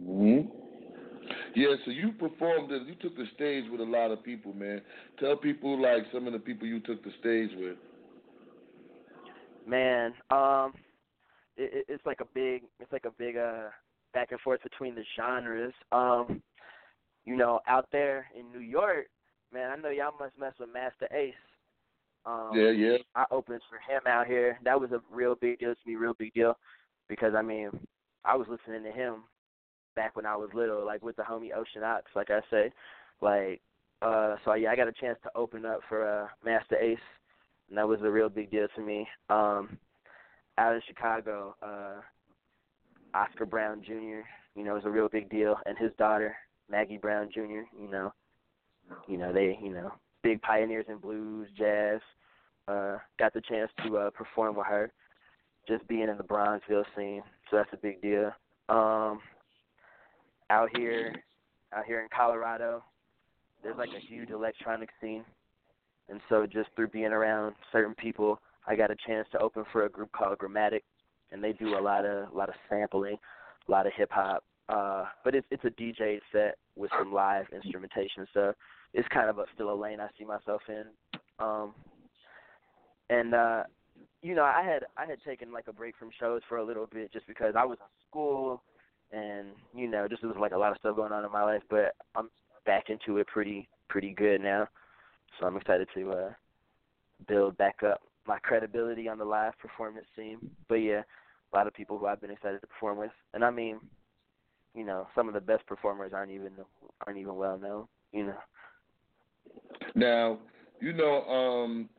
[0.02, 0.40] hmm
[1.56, 2.88] Yeah, so you performed it.
[2.88, 4.82] You took the stage with a lot of people, man.
[5.20, 7.78] Tell people like some of the people you took the stage with.
[9.68, 10.74] Man, um,
[11.58, 13.70] it, it, it's like a big, it's like a big uh
[14.14, 15.74] back and forth between the genres.
[15.92, 16.42] Um,
[17.26, 19.08] you know, out there in New York,
[19.54, 21.34] man, I know y'all must mess with Masta Ace.
[22.26, 22.98] Um, Yeah, yeah.
[23.16, 24.60] I opened for him out here.
[24.64, 26.58] That was a real big deal to me, real big deal,
[27.10, 27.70] because I mean,
[28.26, 29.24] I was listening to him
[29.96, 32.72] back when I was little, like with the homie Ocean Ox, like I say,
[33.22, 33.62] like.
[34.02, 36.98] Uh, so yeah, I got a chance to open up for uh, Masta Ace,
[37.70, 39.08] and that was a real big deal to me.
[39.30, 39.78] Um,
[40.58, 42.02] out in Chicago, uh,
[43.14, 44.22] Oscar Brown Jr.
[44.56, 46.36] You know, was a real big deal, and his daughter
[46.70, 47.64] Maggie Brown Jr.
[47.80, 48.14] You know,
[49.08, 49.92] you know they, you know,
[50.24, 52.00] big pioneers in blues, jazz.
[52.68, 54.92] Uh, got the chance to uh, perform with her,
[55.68, 58.32] just being in the Bronzeville scene, so that's a big deal.
[58.70, 59.20] Um,
[60.52, 61.16] out here,
[61.74, 62.84] out here in Colorado,
[63.64, 65.24] there's like a huge electronic scene,
[66.10, 69.86] and so just through being around certain people, I got a chance to open for
[69.86, 70.82] a group called Gramatik,
[71.32, 73.18] and they do a lot of a lot of sampling,
[73.68, 74.44] a lot of hip hop.
[74.68, 78.54] Uh, but it's it's a DJ set with some live instrumentation, so
[78.94, 80.84] it's kind of a, still a lane I see myself in.
[81.40, 81.74] Um,
[83.10, 83.64] and uh,
[84.22, 86.88] you know, I had I had taken like a break from shows for a little
[86.92, 88.62] bit just because I was in school,
[89.12, 91.64] and you know, just was like a lot of stuff going on in my life.
[91.70, 92.30] But I'm
[92.66, 94.68] back into it pretty pretty good now,
[95.40, 96.30] so I'm excited to uh,
[97.28, 100.38] build back up my credibility on the live performance scene.
[100.68, 101.02] But yeah,
[101.52, 103.80] a lot of people who I've been excited to perform with, and I mean,
[104.74, 106.52] you know, some of the best performers aren't even
[107.06, 107.88] aren't even well known.
[108.12, 108.38] You know.
[109.96, 110.40] Now,
[110.80, 111.90] you know, um,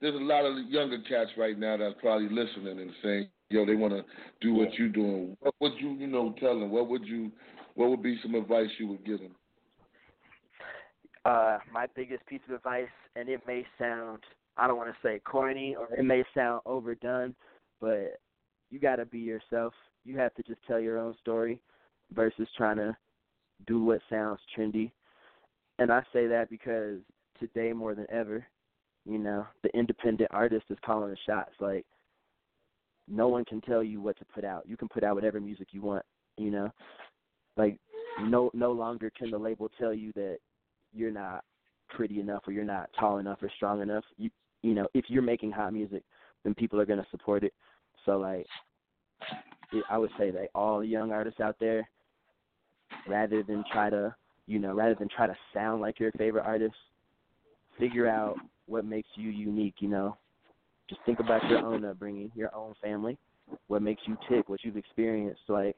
[0.00, 3.74] there's a lot of younger cats right now that's probably listening and saying, "Yo, they
[3.74, 4.04] want to
[4.40, 6.70] do what you're doing." What would you, you know, tell them?
[6.70, 7.30] What would you,
[7.74, 9.34] what would be some advice you would give them?
[11.24, 14.20] Uh, my biggest piece of advice, and it may sound,
[14.56, 17.34] I don't want to say corny or it may sound overdone,
[17.80, 18.20] but
[18.70, 19.74] you got to be yourself.
[20.04, 21.60] You have to just tell your own story
[22.14, 22.96] versus trying to
[23.66, 24.92] do what sounds trendy.
[25.78, 27.00] And I say that because
[27.38, 28.46] today more than ever,
[29.04, 31.52] you know, the independent artist is calling the shots.
[31.60, 31.84] Like,
[33.10, 34.64] no one can tell you what to put out.
[34.66, 36.04] You can put out whatever music you want,
[36.36, 36.70] you know.
[37.56, 37.78] Like,
[38.22, 40.38] no no longer can the label tell you that
[40.92, 41.44] you're not
[41.88, 44.04] pretty enough or you're not tall enough or strong enough.
[44.16, 44.30] You
[44.62, 46.02] you know, if you're making hot music,
[46.44, 47.52] then people are gonna support it.
[48.06, 48.46] So like,
[49.88, 51.88] I would say that all young artists out there,
[53.08, 54.14] rather than try to
[54.46, 56.74] you know, rather than try to sound like your favorite artist,
[57.78, 58.36] figure out
[58.66, 59.76] what makes you unique.
[59.78, 60.16] You know,
[60.90, 63.16] just think about your own upbringing, your own family,
[63.68, 65.76] what makes you tick, what you've experienced, like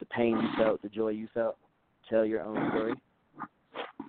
[0.00, 1.56] the pain you felt, the joy you felt.
[2.10, 2.94] Tell your own story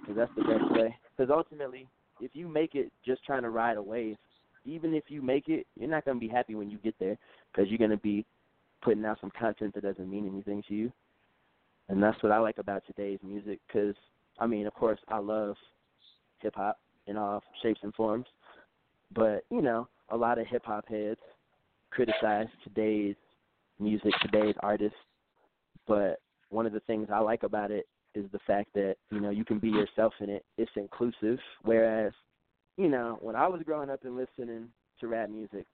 [0.01, 0.95] because that's the best way.
[1.15, 1.87] Because ultimately,
[2.21, 4.15] if you make it just trying to ride a wave,
[4.65, 7.17] even if you make it, you're not going to be happy when you get there
[7.51, 8.25] because you're going to be
[8.81, 10.91] putting out some content that doesn't mean anything to you.
[11.89, 13.95] And that's what I like about today's music because,
[14.39, 15.55] I mean, of course, I love
[16.39, 18.25] hip hop in all shapes and forms.
[19.15, 21.19] But you know, a lot of hip hop heads
[21.91, 23.15] criticize today's
[23.79, 24.97] music, today's artists.
[25.87, 29.29] But one of the things I like about it is the fact that you know
[29.29, 30.45] you can be yourself in it.
[30.57, 31.39] It's inclusive.
[31.63, 32.13] Whereas,
[32.77, 34.67] you know, when I was growing up and listening
[34.99, 35.65] to rap music,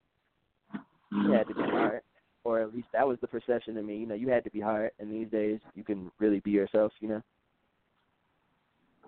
[1.11, 2.01] you had to be hard,
[2.43, 3.97] or at least that was the perception to me.
[3.97, 6.91] You know, you had to be hard, and these days you can really be yourself.
[6.99, 7.21] You know.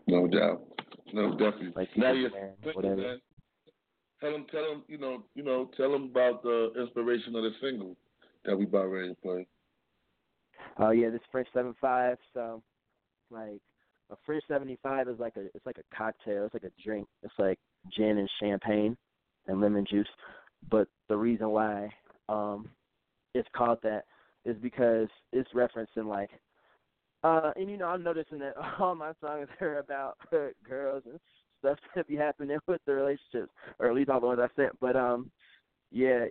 [0.08, 0.62] No doubt.
[1.14, 1.74] No, definitely.
[1.76, 2.30] Like now you
[2.64, 2.96] you're whatever.
[2.96, 3.22] man.
[4.22, 7.52] Tell them, tell them, you know, you know, tell them about the inspiration of the
[7.62, 7.96] single
[8.46, 9.48] that we about ready to play.
[10.78, 12.18] Oh yeah, this French seven five.
[12.34, 12.62] So,
[13.30, 13.60] like,
[14.12, 16.46] a French seventy five is like a it's like a cocktail.
[16.46, 17.08] It's like a drink.
[17.24, 17.60] It's like
[17.96, 18.98] gin and champagne
[19.48, 20.08] and lemon juice.
[20.70, 21.90] But the reason why
[22.30, 22.70] um
[23.34, 24.06] it's called that
[24.46, 26.30] is because it's referencing like
[27.24, 30.18] uh and you know I'm noticing that all my songs are about
[30.68, 31.20] girls and
[31.66, 34.80] stuff that be happening with the relationships, or at least all the ones I sent.
[34.80, 35.32] But um
[35.92, 36.26] yeah,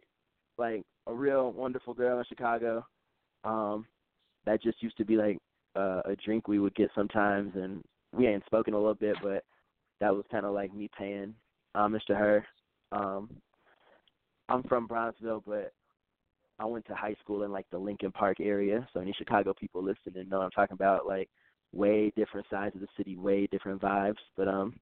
[0.58, 2.84] like a real wonderful girl in Chicago.
[3.44, 3.86] Um
[4.46, 5.38] that just used to be like
[5.76, 7.82] uh, a drink we would get sometimes, and
[8.12, 9.42] we ain't spoken a little bit, but
[10.00, 11.34] that was kind of like me paying
[11.74, 12.46] homage to her.
[12.92, 13.30] Um,
[14.48, 15.72] I'm from Bronzeville, but
[16.58, 19.82] I went to high school in like the Lincoln Park area, so any Chicago people
[19.82, 21.28] listening know I'm talking about like
[21.72, 24.18] way different sides of the city, way different vibes.
[24.36, 24.74] But um,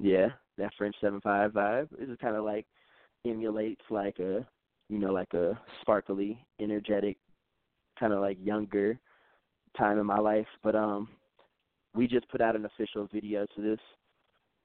[0.00, 0.28] yeah,
[0.58, 2.66] that French Seven Five vibe is kind of like
[3.26, 4.46] emulates like a
[4.88, 7.16] you know like a sparkly, energetic
[7.98, 8.98] kind of like younger
[9.76, 10.46] time in my life.
[10.62, 11.08] But um,
[11.94, 13.80] we just put out an official video to this.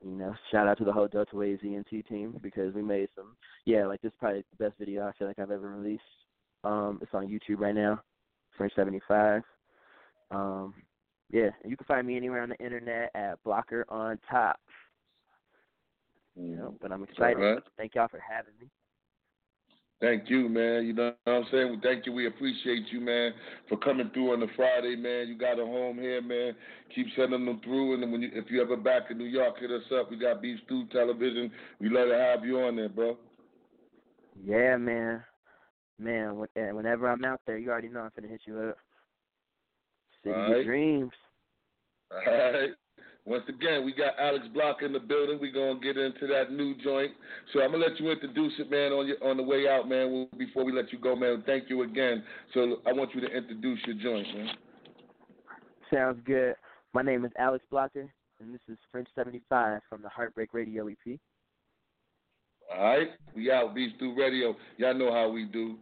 [0.03, 3.35] You know, shout out to the whole Delta Wave ZNT team because we made some.
[3.65, 6.03] Yeah, like this is probably the best video I feel like I've ever released.
[6.63, 8.01] Um, it's on YouTube right now,
[8.57, 9.41] French seventy five.
[10.31, 10.73] Um,
[11.31, 14.57] yeah, you can find me anywhere on the internet at Blocker on Top.
[16.35, 16.75] You know, mm-hmm.
[16.81, 17.37] but I'm excited.
[17.37, 17.63] Right.
[17.77, 18.67] Thank y'all for having me.
[20.01, 20.85] Thank you, man.
[20.85, 21.69] You know what I'm saying?
[21.69, 22.11] Well, thank you.
[22.11, 23.31] We appreciate you, man,
[23.69, 25.29] for coming through on the Friday, man.
[25.29, 26.53] You got a home here, man.
[26.93, 29.55] Keep sending them through, and then when you, if you ever back in New York,
[29.59, 30.11] hit us up.
[30.11, 31.49] We got Beef Stew Television.
[31.79, 33.17] We love to have you on there, bro.
[34.43, 35.23] Yeah, man.
[35.97, 38.77] Man, eh, whenever I'm out there, you already know I'm going to hit you up.
[40.23, 40.65] City All of right.
[40.65, 41.11] Dreams.
[42.11, 42.69] All right.
[43.25, 45.39] Once again, we got Alex Block in the building.
[45.41, 47.11] We're gonna get into that new joint.
[47.51, 50.27] So I'm gonna let you introduce it, man, on your on the way out, man.
[50.37, 51.43] Before we let you go, man.
[51.43, 52.23] Thank you again.
[52.53, 54.49] So I want you to introduce your joint, man.
[55.91, 56.53] Sounds good.
[56.93, 58.07] My name is Alex Blocker,
[58.39, 61.19] and this is French 75 from the Heartbreak Radio EP.
[62.75, 63.73] All right, we out.
[63.73, 64.55] Beast through radio.
[64.77, 65.77] Y'all know how we do.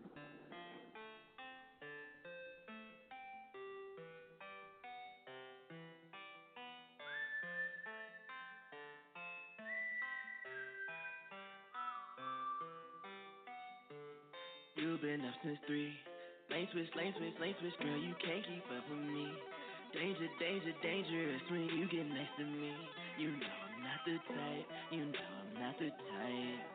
[15.14, 15.94] Been up since three.
[16.50, 19.30] Lane switch, lane switch, lane switch, girl, you can't keep up with me.
[19.94, 22.74] Danger, danger, dangerous when you get next to me.
[23.22, 26.66] You know I'm not the type, you know I'm not the type.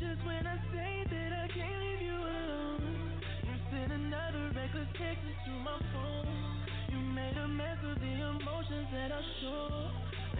[0.00, 5.20] Just when I say that I can't leave you alone, you send another reckless text
[5.20, 6.32] to my phone.
[6.96, 9.68] You made a mess of the emotions that I show,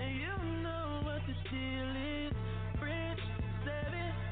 [0.01, 2.32] and you know what the deal is.
[2.80, 3.20] French
[3.68, 4.32] seven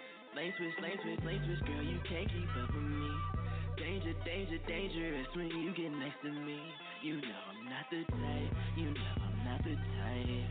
[0.33, 3.11] Lane switch, lane switch, lane switch, girl, you can't keep up with me.
[3.77, 6.57] Danger, danger, dangerous when you get next to me.
[7.03, 10.47] You know I'm not the type, you know I'm not the type.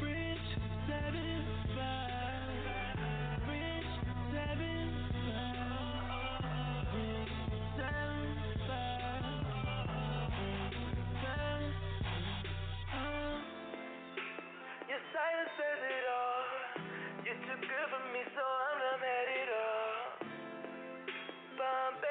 [0.00, 0.46] French
[0.88, 1.44] seven
[1.76, 2.98] five,
[3.46, 3.86] French
[4.34, 4.90] seven
[5.22, 6.90] five,
[7.78, 8.26] seven
[8.66, 9.22] five,
[11.22, 11.72] five.
[14.88, 16.35] Your silence says it all.
[17.62, 20.28] You're good for me, so I'm not mad at all.
[21.56, 22.05] Bombay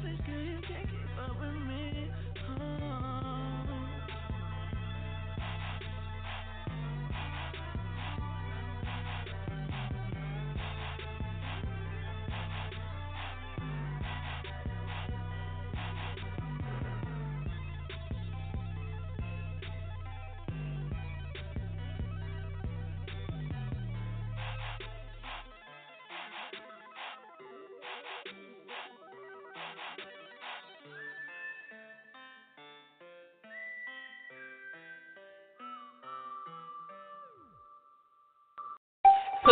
[0.00, 0.31] Baby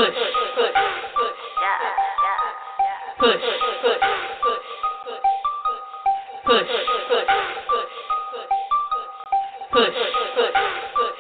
[0.01, 0.24] push, push,
[0.57, 0.72] push,
[1.20, 1.84] push,
[6.46, 6.68] push, push,
[7.09, 7.28] push,
[10.96, 11.16] push.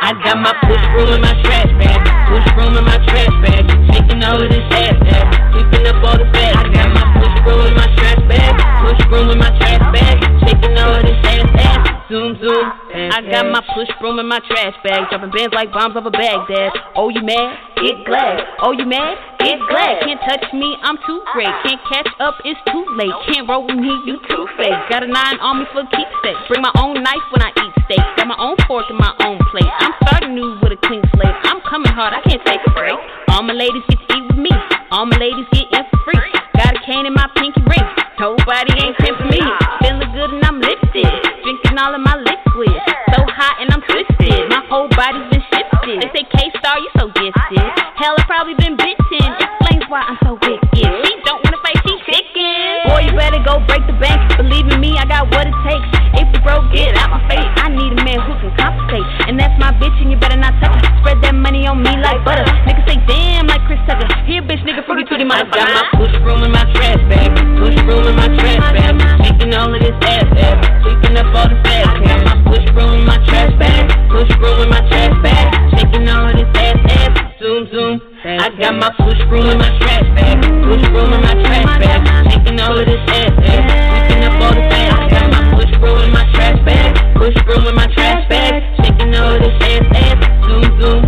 [0.00, 3.64] I got my push room in my trash bag, push room in my trash bag,
[3.88, 6.60] shaking all of this ass bag, sweeping up all the fat.
[6.60, 8.52] I got my push room in my trash bag,
[8.84, 12.64] push room in my trash bag, shaking all of this ass bag zoom, zoom.
[12.94, 16.10] I got my push broom in my trash bag, dropping bands like bombs off a
[16.10, 16.72] Baghdad.
[16.94, 17.73] Oh, you mad?
[17.84, 18.40] Get glad.
[18.64, 19.20] Oh you mad?
[19.44, 20.00] Get glad.
[20.08, 21.52] Can't touch me, I'm too great.
[21.68, 23.12] Can't catch up, it's too late.
[23.28, 24.72] Can't roll with me, you too fake.
[24.88, 26.40] Got a nine on me for keepsake.
[26.48, 28.00] Bring my own knife when I eat steak.
[28.16, 29.68] Got my own fork and my own plate.
[29.84, 31.36] I'm starting new with a clean slate.
[31.44, 32.96] I'm coming hard, I can't take a break.
[33.28, 34.52] All my ladies get to eat with me.
[34.88, 36.24] All my ladies get in for free.
[36.56, 37.84] Got a cane in my pinky ring.
[38.16, 39.44] Nobody ain't tempting me.
[39.84, 41.12] Feeling good and I'm lifted.
[41.44, 42.80] Drinking all of my liquids.
[43.12, 44.48] So hot and I'm twisted.
[44.48, 45.43] My whole body's been
[45.84, 46.02] shifted.
[46.02, 47.60] They say K-Star, you so gifted.
[47.96, 48.96] Hell, I probably been bitten.
[49.20, 50.72] Explains why I'm so wicked.
[50.72, 52.88] She don't wanna fight, she chicken.
[52.88, 54.18] Boy, you better go break the bank.
[54.36, 55.88] Believe in me, I got what it takes.
[56.16, 57.48] If you broke, get out my face.
[57.60, 59.06] I need a man who can compensate.
[59.28, 60.90] And that's my bitch, and you better not touch her.
[61.04, 62.44] Spread that money on me like butter.
[62.64, 64.08] Niggas say damn like Chris Tucker.
[64.24, 67.30] Here, bitch, nigga, freaky tootie, my I got my push broom in my trash bag.
[67.60, 68.94] Push broom in my trash bag.
[69.24, 70.82] Shaking all of this ass, ass.
[70.82, 71.86] Sweeping up all the fat.
[71.88, 73.90] I got my push broom in my trash bag.
[74.10, 75.53] Push broom in my trash bag.
[75.94, 77.38] Shaking all this ass, ass.
[77.38, 78.00] Zoom, zoom.
[78.24, 80.42] I got my push broom in my trash bag.
[80.42, 82.32] Push broom in my trash bag.
[82.32, 84.08] Shaking all of this ass, ass.
[84.10, 84.90] Sweeping up all the fat.
[84.90, 87.14] I got my push broom in my trash bag.
[87.14, 88.62] Push broom in my trash bag.
[88.82, 90.18] Shaking all of this ass, ass.
[90.42, 91.04] Zoom, zoom.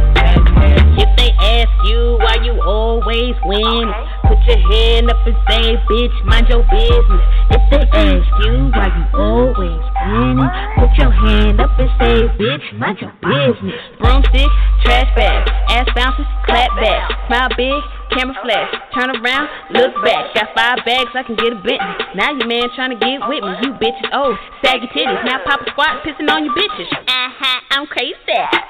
[1.03, 3.91] If they ask you why you always win,
[4.23, 7.23] put your hand up and say, bitch, mind your business.
[7.51, 12.79] If they ask you why you always winning, put your hand up and say, bitch,
[12.79, 13.83] mind your business.
[13.99, 14.51] Broomstick,
[14.87, 17.83] trash bag, ass bounces, clap back, smile big,
[18.15, 20.31] camera flash, turn around, look back.
[20.35, 22.07] Got five bags, I can get a Bentley.
[22.15, 25.27] Now your man trying to get with me, you bitches oh, saggy titties.
[25.27, 26.87] Now pop a squat, pissing on you bitches.
[27.11, 28.15] Uh huh, I'm crazy.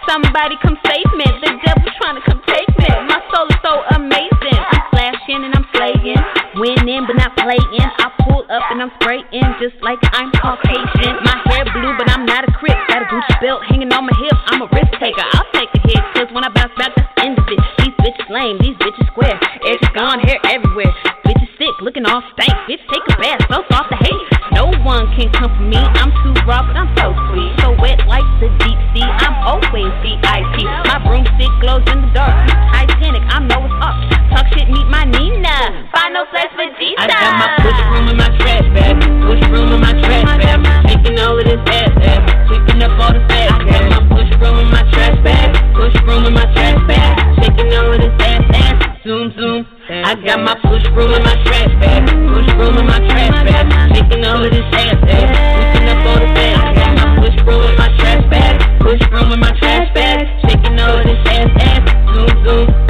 [0.08, 1.28] Somebody come save me.
[1.44, 2.90] The devil trying to come take me.
[3.06, 4.60] My soul is so amazing.
[4.72, 6.22] I'm flashing and I'm slaying,
[6.56, 7.88] winning but not playing.
[7.98, 11.14] I pull up and I'm spraying just like I'm Caucasian.
[11.24, 12.76] My hair blue, but I'm not a crip.
[12.88, 14.36] Got a Gucci belt hanging on my hip.
[14.50, 15.26] I'm a risk taker.
[15.34, 17.60] I'll take a hit, cause when I bounce back, that's end of it.
[17.78, 19.38] These bitches lame, these bitches square.
[19.66, 20.92] Edges gone, hair everywhere.
[21.56, 22.52] Sick, looking all stank.
[22.68, 24.28] Bitch, take a bath, so off the hate.
[24.52, 25.80] No one can come for me.
[25.80, 27.48] I'm too raw, but I'm so sweet.
[27.64, 29.08] So wet like the deep sea.
[29.24, 30.68] I'm always VIP.
[30.84, 32.36] My broomstick glows in the dark.
[32.76, 33.96] Titanic, I know it's up.
[34.36, 35.88] Talk shit, meet my Nina.
[35.96, 37.00] Find no place for Dita.
[37.00, 39.00] I got my push broom in my trash bag.
[39.24, 40.60] Push broom in my trash bag.
[40.92, 42.20] Taking all of this ass ass.
[42.52, 43.48] Sweeping up all the fat.
[43.48, 45.56] I got my push broom in my trash bag.
[45.72, 47.16] Push broom in my trash bag.
[47.40, 48.76] Shaking all of this ass ass.
[49.08, 49.75] Zoom zoom.
[50.04, 52.04] I got my push broom in my trash bag.
[52.06, 53.96] Push broom in my trash bag.
[53.96, 55.24] Shaking all of this ass eh?
[55.24, 55.36] ass.
[55.56, 56.26] Sweeping up all the.
[56.26, 58.80] I got my push broom in my trash bag.
[58.80, 60.26] Push broom in my trash bag.
[60.42, 62.14] Shaking all of this ass ass.
[62.14, 62.85] Zoom zoom.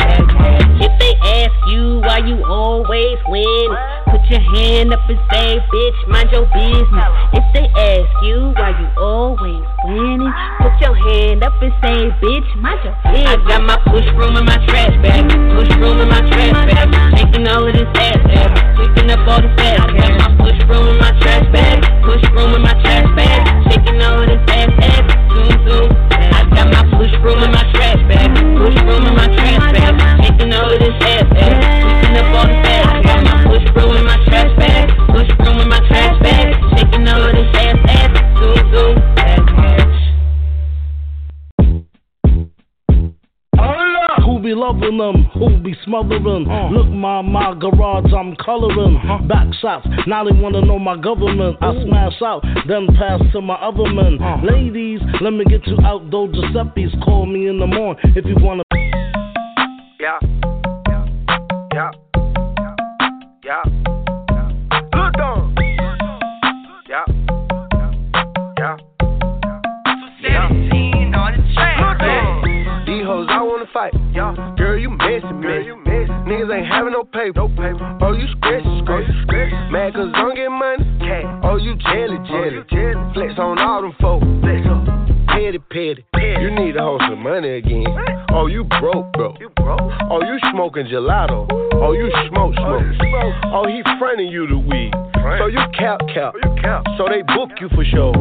[1.47, 3.71] Ask you why you always win,
[4.11, 7.07] put your hand up and say, bitch, mind your business.
[7.39, 10.27] If they ask you why you always winning,
[10.59, 13.31] put your hand up and say, bitch, mind your business.
[13.31, 15.23] I got my push broom in my trash bag,
[15.55, 19.39] push broom in my trash bag, taking all of this ass ass, sweeping up all
[19.39, 19.87] the fat.
[19.87, 23.71] I got my push broom in my trash bag, push broom in my trash bag,
[23.71, 25.95] shaking all of this ass ass, zoom zoom.
[26.11, 29.95] I got my push broom in my trash bag, push broom in my trash bag,
[30.27, 31.26] taking all of this ass
[33.77, 37.35] my push broom in my trash bag, push broom my trash bag, shaking all of
[37.35, 39.03] this ass ass, zoom zoom.
[44.25, 45.25] Who be loving them?
[45.35, 46.47] Who be smothering?
[46.51, 46.69] Uh.
[46.71, 48.97] Look, my my garage, I'm coloring.
[48.97, 49.27] Uh-huh.
[49.27, 51.57] Back shots, now they wanna know my government.
[51.61, 54.19] I smash out, then pass to my other men.
[54.21, 54.43] Uh.
[54.43, 56.95] Ladies, let me get you out, though Giuseppe's.
[57.05, 58.66] Call me in the morning if you wanna.
[73.73, 73.93] Fight.
[74.57, 75.85] Girl, you messy, man.
[76.27, 77.39] Niggas ain't having no paper.
[77.39, 77.99] No paper.
[78.03, 79.13] Oh, you scratchy, scratchy.
[79.55, 80.85] Oh, Mad cause I don't get money.
[81.43, 82.63] Oh, oh, you jelly, jelly.
[83.15, 84.27] Flex on all them folks.
[84.43, 85.27] Flex on.
[85.29, 86.05] Petty, petty.
[86.41, 87.87] You need to hold some money again.
[88.31, 89.37] Oh, you broke, bro.
[90.11, 91.47] Oh, you smoking gelato.
[91.51, 93.35] Oh, oh, you smoke, smoke.
[93.53, 94.93] Oh, he fronting you the weed.
[95.39, 96.35] So you cap, cap.
[96.97, 98.13] So they book you for sure.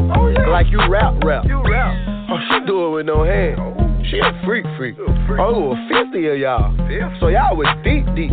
[0.50, 1.46] Like you rap, rap.
[1.48, 3.95] Oh, she do it with no hand.
[4.16, 4.95] She a freak, freak.
[4.97, 6.72] Oh, 50 of y'all.
[7.20, 8.32] So y'all was deep, deep.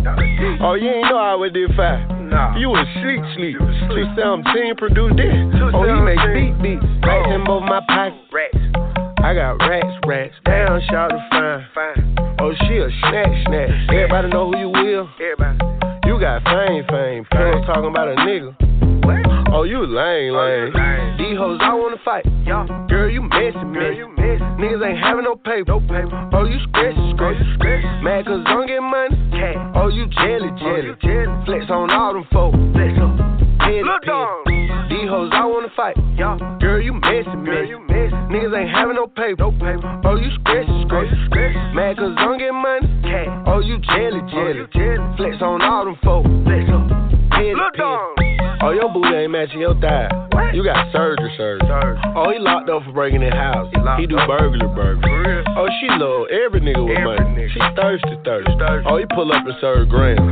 [0.63, 2.07] Oh, you ain't know I was did five.
[2.23, 2.55] Nah.
[2.57, 3.59] You was sleep, sleep.
[3.91, 5.35] 217 produced this.
[5.75, 6.79] Oh, he make beat, beat.
[6.79, 7.03] Oh.
[7.03, 8.23] Racks in both my pockets.
[8.31, 8.55] Rats.
[9.27, 10.35] I got rats, rats.
[10.47, 11.19] Down, shout to
[11.75, 12.15] fine.
[12.39, 13.71] Oh, she a snack, snack.
[13.91, 15.11] Everybody know who you will.
[15.19, 15.92] Everybody.
[16.05, 17.25] You got fame, fame.
[17.31, 18.57] Pills talking about a nigga.
[19.53, 20.73] Oh, oh, you lame, lame.
[21.19, 22.25] These hoes I wanna fight.
[22.89, 24.03] Girl, you messy, messy.
[24.59, 25.65] Niggas ain't having no paper.
[25.69, 26.31] No paper.
[26.33, 27.87] Oh, you scratchy, oh, scratchy.
[28.03, 29.15] Mad cause don't get money.
[29.31, 29.57] Cat.
[29.75, 31.45] Oh, you jelly, oh, jelly.
[31.47, 32.59] Flex on all them folks.
[32.75, 33.33] Flex on.
[33.63, 34.05] Look
[34.91, 35.97] These hoes I wanna fight.
[36.17, 37.79] Girl, you messy, messy.
[38.31, 39.37] Niggas ain't having no paper.
[39.39, 40.01] No paper.
[40.05, 41.15] Oh, you scratchy, scratchy.
[41.75, 42.89] Mad cause don't get money.
[43.55, 44.65] Oh, you jelly, jelly.
[45.19, 46.27] Flex on all them folks.
[46.45, 46.89] Flex on.
[47.55, 48.32] Look
[48.63, 50.07] Oh, your booty ain't matching your thigh.
[50.31, 50.55] What?
[50.55, 51.99] You got surgery, surgery.
[52.15, 53.67] Oh, he locked up for breaking in house.
[53.75, 55.43] He, he do burglar, burglar.
[55.59, 57.43] Oh, she love every nigga with every money.
[57.43, 57.51] Nigga.
[57.51, 58.87] She thirsty, thirsty, thirsty.
[58.87, 60.23] Oh, he pull up and serve grand.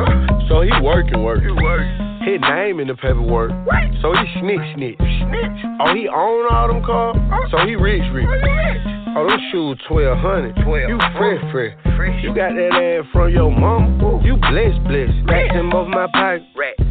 [0.46, 1.58] so he working, working.
[1.58, 1.90] He working.
[2.22, 3.50] His name in the paperwork.
[3.66, 3.82] What?
[3.98, 5.02] So he snitch, snitch.
[5.02, 5.58] Snitch.
[5.82, 7.18] Oh, he own all them cars.
[7.50, 8.30] So he rich, rich.
[8.30, 10.54] Oh, those shoes twelve hundred.
[10.62, 10.86] Twelve.
[10.86, 11.74] You fresh, fresh.
[11.98, 12.22] fresh.
[12.22, 13.98] You got that ass from your mom.
[14.22, 15.18] You blessed, blessed.
[15.26, 16.46] Racks him off my pipe.
[16.54, 16.89] Racks.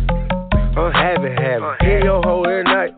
[0.79, 1.75] I'm having, having.
[1.81, 2.95] Hear your hoe every night.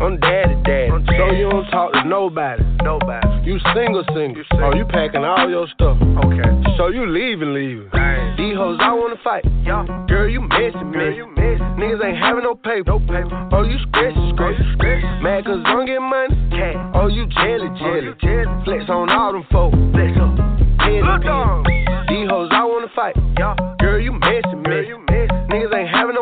[0.00, 0.90] I'm daddy, daddy.
[1.18, 2.64] So you don't talk to nobody.
[2.82, 3.28] Nobody.
[3.44, 4.36] You single, single.
[4.36, 4.70] You single.
[4.72, 5.98] Oh, you packing all your stuff.
[6.00, 6.76] Okay.
[6.78, 7.88] So you leaving, leaving.
[7.92, 8.36] Dang.
[8.36, 9.44] These hoes I wanna fight.
[9.62, 9.84] Yeah.
[10.08, 11.16] Girl, you messy, messy.
[11.16, 11.60] You messy.
[11.76, 12.96] Niggas ain't having no paper.
[12.96, 13.48] No paper.
[13.52, 14.64] Oh, you scratchy, oh, scratchy.
[14.72, 15.04] scratch.
[15.22, 16.34] Mad cause don't get money.
[16.48, 16.76] Cat.
[16.94, 18.08] Oh, you jelly, jelly.
[18.08, 18.64] Oh, you jelly.
[18.64, 19.76] Flex on all them folks.
[19.92, 20.32] Flex on.
[20.80, 21.64] Look on.
[22.08, 23.16] These hoes I wanna fight.
[23.38, 23.73] Yeah.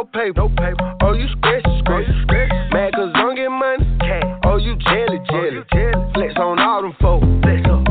[0.02, 0.32] No paper.
[0.36, 0.96] No paper.
[1.02, 2.12] Oh, you scratchy, scratchy.
[2.22, 2.54] scratchy.
[2.72, 3.84] Mad cause don't get money.
[4.00, 4.40] Cat.
[4.44, 5.48] Oh, you jelly, jelly.
[5.48, 6.12] Oh, you jelly.
[6.14, 7.26] Flex on all them folks.
[7.42, 7.84] Flex on.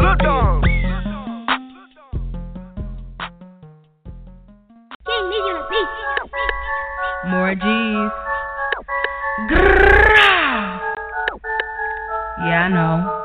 [0.00, 0.60] Look on.
[7.28, 8.10] More G's.
[9.50, 10.80] Grrrr.
[12.44, 13.19] Yeah, I know.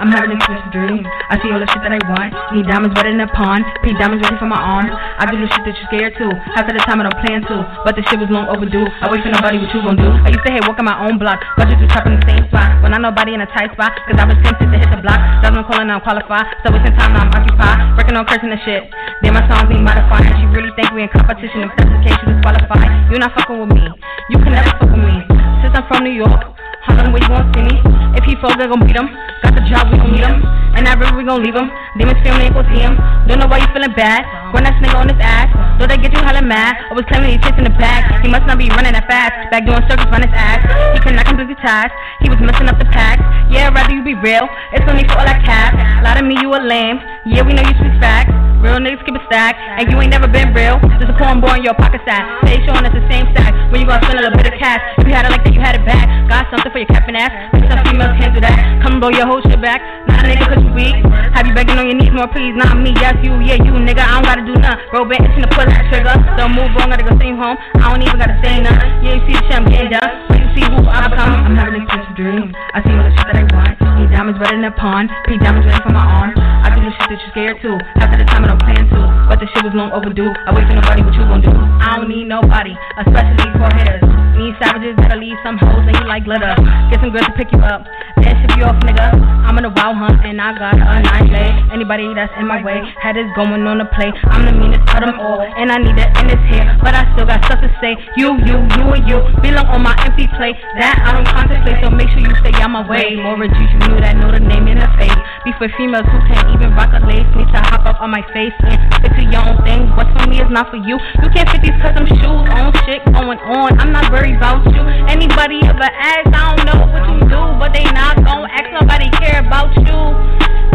[0.00, 1.04] I'm having a twisted dream.
[1.04, 2.32] I see all the shit that I want.
[2.56, 3.60] Need diamonds better than a pawn.
[3.84, 4.88] Pink diamonds ready for my arms.
[5.20, 6.32] I do the shit that you're scared to.
[6.56, 7.56] Half of the time I don't plan to.
[7.84, 8.88] But the shit was long overdue.
[9.04, 10.08] I wait for nobody, what you gon' do?
[10.24, 11.44] I used to hate walking my own block.
[11.60, 12.80] But just to trap in the same spot.
[12.80, 13.92] When I'm nobody in a tight spot.
[14.08, 15.20] Cause I was tempted to hit the block.
[15.44, 16.48] Doesn't calling, I'm qualified.
[16.64, 18.00] So wasting time, now I'm occupied.
[18.00, 18.88] Working on cursing the shit.
[19.20, 20.24] Then my songs need modified.
[20.24, 21.68] And she really think we in competition.
[21.68, 22.88] If that's the case, you disqualified.
[23.12, 23.84] You not fucking with me.
[24.32, 25.28] You can never fuck with me.
[25.60, 26.56] Since I'm from New York.
[26.82, 27.76] Hollering where you gon' see me.
[28.16, 29.12] If he falls, I gon' beat him.
[29.44, 30.40] Got the job, we gon' need him.
[30.72, 31.68] And that river, we gon' leave him.
[31.98, 32.96] Demons family ain't gon' see him.
[33.28, 34.24] Don't know why you feeling bad.
[34.50, 35.48] Run that nigga on his ass.
[35.78, 36.76] Though they get you hella mad.
[36.90, 38.22] I was claiming he chasing the bag.
[38.22, 39.32] He must not be running that fast.
[39.50, 40.60] Back doing circles on his ass.
[40.94, 41.94] He cannot complete the task.
[42.20, 43.22] He was messing up the pack.
[43.50, 44.50] Yeah, rather you be real.
[44.74, 45.74] It's only for all that cash.
[46.02, 46.98] Lie to me, you a lame.
[47.26, 48.34] Yeah, we know you speak facts.
[48.60, 50.76] Real niggas keep a stack, and you ain't never been real.
[51.00, 52.28] Just a poem boy in your pocket sack.
[52.44, 53.56] They showing us the same stack.
[53.72, 54.84] When you gonna spend a little bit of cash?
[55.00, 56.04] You had it like that, you had it back.
[56.28, 57.32] Got something for your capping ass.
[57.56, 58.84] Some females can't do that.
[58.84, 59.80] Come blow your whole shit back.
[60.04, 60.92] Not a nigga cause you weak.
[61.32, 62.52] Have you begging on your knees more, please?
[62.52, 64.04] Not me, yes, you, yeah, you, nigga.
[64.04, 64.84] I don't gotta do nothing.
[64.92, 66.16] Roll back, itching to pull that trigger.
[66.36, 67.56] Don't move on, gotta go same home.
[67.76, 68.88] I don't even gotta say nothing.
[69.04, 70.10] You see the shit I'm getting done.
[70.32, 71.52] To see who I become.
[71.52, 72.48] I'm having a twisted dream.
[72.72, 73.76] I see all the shit that I want.
[74.00, 75.08] Need diamonds better than a pawn.
[75.28, 76.32] Pink diamonds ready for my arm.
[76.36, 77.70] I do the shit that you're scared to.
[78.00, 79.00] Half of the time I don't plan to.
[79.28, 80.32] But the shit was long overdue.
[80.46, 81.52] I wait for nobody, what you gon' do?
[81.52, 84.29] I don't need nobody, especially for hitters.
[84.50, 86.50] Need savages that'll leave some hoes and you like glitter.
[86.90, 87.86] Get some girls to pick you up,
[88.18, 89.14] then ship you off, nigga.
[89.46, 91.54] I'm on a wild hunt and I got a nice leg.
[91.70, 94.10] Anybody that's in my way, had this going on the play.
[94.26, 96.66] I'm the meanest of them all, and I need to end this here.
[96.82, 97.94] But I still got stuff to say.
[98.18, 100.58] You, you, you, and you belong on my empty plate.
[100.82, 103.14] That I don't contemplate, so make sure you stay out my way.
[103.14, 105.14] More G's, you knew that, know the name in the face.
[105.46, 107.26] Be for females who can't even rock a lace.
[107.38, 109.86] Need to hop up on my face and fix it your own thing.
[109.94, 110.98] What's for me is not for you.
[111.22, 113.78] You can't fit these custom shoes on shit going on.
[113.78, 114.80] I'm not worried about you.
[115.06, 118.72] Anybody ever ask, I don't know what you do, but they not gon' ask.
[118.72, 120.00] Nobody care about you.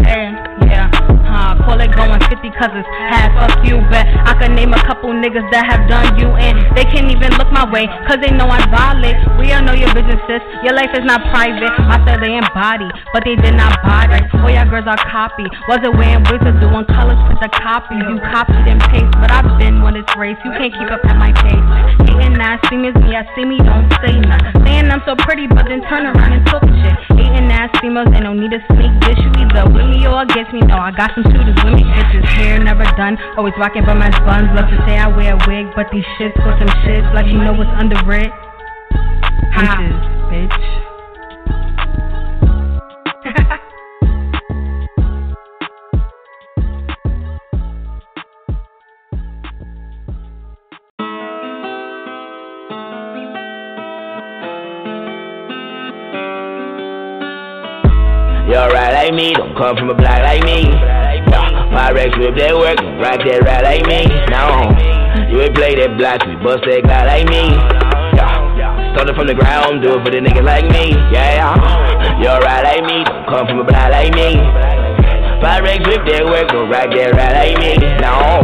[0.05, 0.37] And
[0.69, 1.04] yeah,
[1.35, 3.83] huh, call it going 50 cousins had fuck you.
[3.91, 7.35] Bet I could name a couple niggas that have done you, and they can't even
[7.35, 9.19] look my way, cause they know I'm violate.
[9.35, 10.41] We all know your business, sis.
[10.63, 11.71] Your life is not private.
[11.75, 14.23] I said they embody, but they did not bother.
[14.39, 15.45] All y'all girls are copy.
[15.67, 17.99] Wasn't wearing wigs or doing colors for the copy.
[17.99, 20.39] You copied and paste, but I've been on this race.
[20.47, 21.65] You can't keep up at my pace.
[22.07, 24.53] Hating ass females, me, I see me, don't say nothing.
[24.63, 26.95] Saying I'm so pretty, but then turn around and talk shit.
[27.17, 29.19] Hating ass females, they don't need a sneak dish.
[29.19, 30.61] You either with me or against me.
[30.63, 31.83] No, I got some shooters with me.
[31.83, 33.17] Bitches hair never done.
[33.37, 34.49] Always rocking by my buns.
[34.55, 37.37] Love to say I wear a wig, but these shits for some shits like you
[37.37, 38.31] know what's under it.
[39.55, 40.85] Ha, bitch.
[58.47, 61.04] You alright like me, don't come from a block like me.
[61.75, 64.07] Pyrex whip that work, rock that ride like me.
[64.31, 64.71] No,
[65.27, 67.51] you ain't play that block, we bust that guy like me.
[68.15, 70.95] Yeah, started from the ground, do it for the nigga like me.
[71.11, 71.51] Yeah,
[72.15, 74.39] you alright like me, don't come from a block like me.
[75.43, 77.75] Pyrex whip that work, don't rock that ride like me.
[77.99, 78.39] No,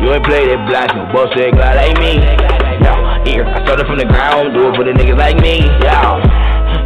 [0.00, 2.24] you ain't play that block, you bust that guy like me.
[2.24, 5.68] Yeah, here, I started from the ground, do it for the niggas like me.
[5.84, 6.41] Yeah.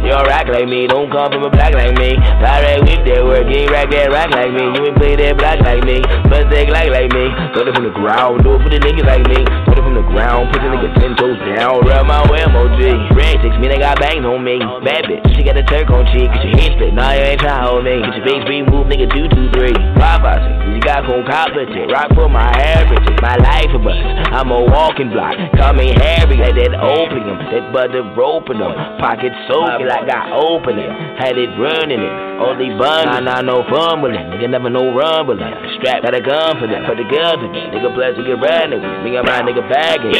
[0.07, 2.15] You don't rock like me, don't come from a block like me.
[2.15, 4.63] Direct whip that work, you ain't rock that rock like me.
[4.71, 5.99] You ain't play that block like me,
[6.31, 7.27] bust that like like me.
[7.51, 9.43] Put it from the ground, do it for the niggas like me.
[9.67, 11.83] Put it from the ground, put the nigga ten toes down.
[11.83, 12.79] Rub my MOG.
[13.19, 14.63] Red six, me, they got bangs on me.
[14.79, 16.31] Bad bitch, she got a Turk on cheek.
[16.31, 17.99] Get your head split, nah, you ain't tryna hold me.
[17.99, 19.75] Get your face remove, nigga, two, two, three.
[19.99, 21.91] Five, five, six, you got cold competence.
[21.91, 23.99] Rock for my heritage, my life a bust.
[24.31, 25.35] I'm a walking block.
[25.59, 27.43] Call me Harry, like that opium.
[27.51, 28.71] That butter roping them.
[29.03, 30.91] Pocket soaking like I open it.
[31.17, 32.13] Had it running it.
[32.37, 33.65] Only bun, nah, nah, no
[34.13, 34.21] it.
[34.29, 35.41] Nigga never no rumbling.
[35.81, 36.85] Strap got a gun for that.
[36.85, 37.73] Put the gun for that.
[37.73, 40.13] Nigga you get running with and my nigga bagging.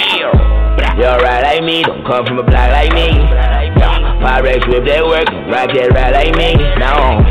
[0.97, 3.09] You alright like me, don't come from a block like me.
[3.09, 6.57] Yeah, Pyrex whip that work, rock that ride like me.
[6.81, 7.21] No,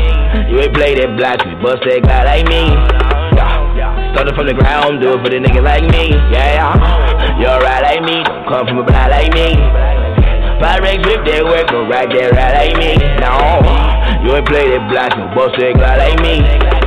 [0.47, 2.71] you ain't play that block, we bust that guy like me.
[3.35, 6.15] Yeah, started from the ground, do it for the nigga like me.
[6.31, 6.75] Yeah,
[7.39, 10.16] you alright like me, don't come from a block like me.
[10.59, 12.97] Pyrex whip that work, don't rock that ride like me.
[13.21, 16.86] No, you ain't play that block, you bust that guy like me.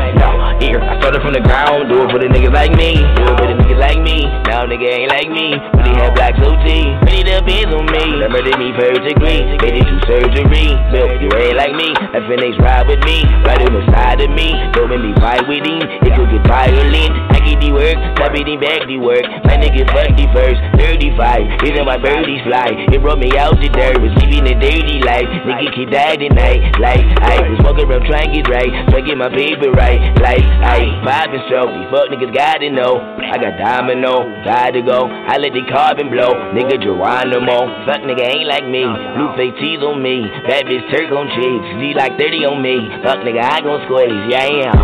[0.61, 3.01] I started from the ground, do it for the niggas like me.
[3.17, 4.29] Do it for the niggas like me.
[4.45, 5.57] Now nigga ain't like me.
[5.57, 7.01] Really have black OT.
[7.09, 8.05] Really depends on me.
[8.21, 9.41] Remember me first degree.
[9.65, 10.77] Made it through surgery.
[10.93, 11.97] Milk, you ain't like me.
[12.13, 13.25] That Phoenix ride with me.
[13.41, 14.53] Right on the side of me.
[14.77, 15.81] Don't make me fight with him.
[15.81, 17.13] It could get violent.
[17.33, 17.97] I get the work.
[18.21, 19.25] Stop it and back the work.
[19.49, 20.61] My nigga fuck the first.
[20.77, 21.65] 35.
[21.65, 22.69] Reason my birdies fly.
[22.93, 23.97] It brought me out the dirt.
[23.97, 25.25] Was living a dirty life.
[25.49, 26.61] Nigga keep dying at night.
[26.77, 28.73] Like, I was walking around trying to get right.
[28.93, 30.01] Trying to get my paper right.
[30.21, 31.71] Like, I five and stroke.
[31.71, 32.99] These fuck niggas gotta know.
[32.99, 34.27] I got domino.
[34.45, 35.07] Got to go.
[35.07, 36.35] I let the carbon blow.
[36.53, 37.87] Nigga Geronimo.
[37.87, 38.83] Fuck nigga ain't like me.
[39.15, 40.27] Blue face teeth on me.
[40.47, 41.67] Bad bitch Turk on cheeks.
[41.79, 42.91] G like 30 on me.
[43.03, 44.19] Fuck nigga, I gon' squeeze.
[44.29, 44.75] Yeah.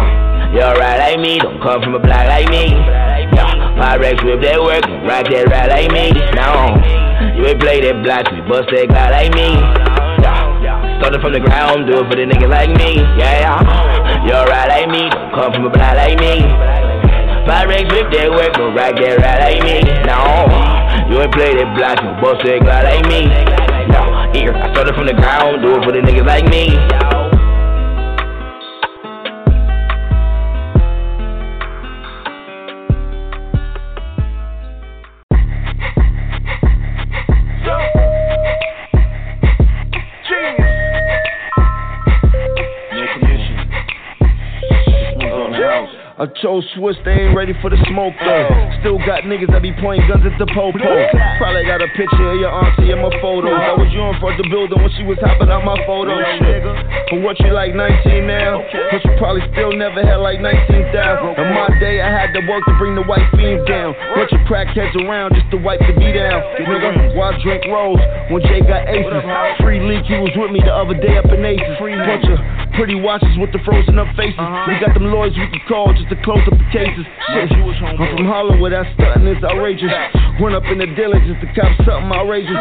[0.55, 1.39] You alright like me.
[1.39, 2.71] Don't come from a block like me.
[3.77, 4.85] Pyrex whip that work.
[5.05, 6.15] Rock that ride like me.
[6.33, 6.81] No.
[7.37, 8.31] You ain't play that block.
[8.33, 9.96] We bust that guy like me.
[10.99, 11.87] Started from the ground.
[11.87, 13.01] Do it for the nigga like me.
[13.21, 14.25] Yeah, yeah.
[14.25, 15.09] You alright like me.
[15.11, 16.43] Don't come from a block like me.
[17.47, 19.79] Pyrex whip that work, go rock that ride like me.
[20.03, 20.19] No,
[21.07, 23.31] you ain't play that block, you bust that guy like me.
[23.87, 26.75] No, here, I started from the ground, do it for the niggas like me.
[46.43, 48.45] Chose Swiss, they ain't ready for the smoke though.
[48.85, 50.85] Still got niggas that be pointing guns at the popo.
[51.41, 53.57] Probably got a picture of your auntie in my photos.
[53.57, 56.21] I was you in front of the building when she was hopping out my photos.
[57.09, 58.61] For what you like 19 now,
[58.93, 60.93] but you probably still never had like 19,000.
[61.41, 63.97] In my day, I had to work to bring the white fiends down.
[64.13, 66.45] Bunch of crackheads around just to wipe the beat down.
[66.61, 69.25] Nigga, why drink rolls when Jay got aces?
[69.65, 71.81] Free Leak, he was with me the other day up in Aces.
[71.81, 72.37] Bunch of
[72.77, 74.39] pretty watches with the frozen up faces.
[74.69, 77.09] We got them lawyers we can call just to close up the cases.
[77.33, 79.91] Shit, I'm from Harlem where that stunting is outrageous.
[80.37, 82.53] Run up in the just to cop something outrageous.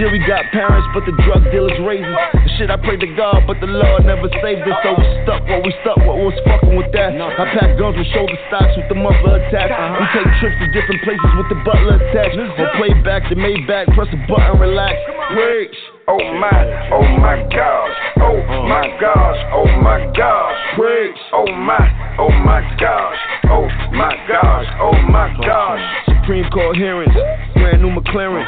[0.00, 1.76] Yeah, we got parents, but the drug dealers.
[1.78, 4.76] The shit I pray to God, but the Lord never saved us.
[4.80, 7.12] So we stuck what we stuck, what was fucking with that.
[7.20, 9.76] I pack guns with shoulder stocks with the muffler attached.
[9.76, 12.40] We take trips to different places with the butler attached.
[12.40, 14.96] Or play back the Maybach, press a button, relax.
[15.34, 15.76] Bricks.
[16.08, 21.20] Oh my, oh my gosh, oh my gosh, oh my gosh, Bricks.
[21.34, 23.18] Oh my, oh my gosh,
[23.52, 25.84] oh my gosh, oh my gosh.
[26.06, 27.12] Supreme Court hearings,
[27.54, 28.40] brand new McLaren,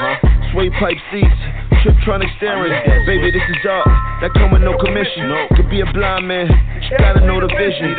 [0.52, 1.40] sway pipe seats.
[1.84, 2.72] Tiptronic steering,
[3.04, 3.86] baby, this is art.
[4.22, 5.28] That come with no commission.
[5.56, 7.92] Could be a blind man, you gotta know the vision.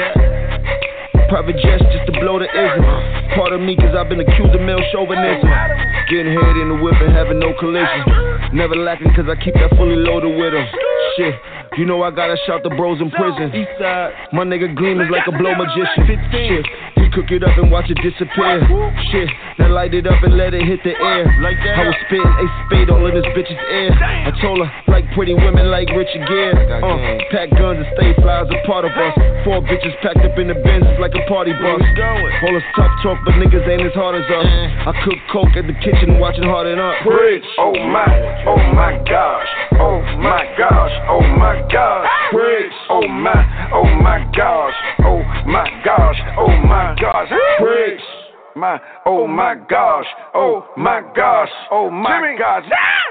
[1.31, 2.83] Private jets just to blow the ism.
[3.39, 5.47] Part of me, cause I've been accused of male chauvinism.
[6.11, 8.51] Getting head in the whip and having no collision.
[8.51, 10.67] Never lacking, cause I keep that fully loaded with them.
[11.15, 11.35] Shit.
[11.79, 13.47] You know I gotta shout the bros in prison.
[14.35, 16.03] My nigga Gleam is like a blow magician.
[16.35, 16.67] Shit,
[17.13, 18.63] cook it up and watch it disappear.
[19.11, 21.27] Shit, now light it up and let it hit the air.
[21.41, 21.79] Like that.
[21.79, 23.91] I was spitting a spade all in this bitch's ear.
[23.95, 26.55] I told her like pretty women like Richard Gere.
[26.81, 29.13] Uh, pack guns and stay flies as a part of us.
[29.43, 31.81] Four bitches packed up in the Benz like a party bus.
[32.43, 34.47] All this tough talk, but niggas ain't as hard as us.
[34.87, 36.95] I cook coke at the kitchen watching Harden Up.
[37.03, 37.43] Bridge.
[37.59, 38.07] Oh my,
[38.47, 42.07] oh my gosh, oh my gosh, oh my gosh.
[42.31, 42.71] Bridge.
[42.89, 44.73] Oh my, oh my gosh,
[45.05, 46.10] oh my gosh,
[48.61, 50.05] My, oh my gosh,
[50.35, 52.63] oh my gosh, oh my gosh.
[52.65, 53.10] Ain't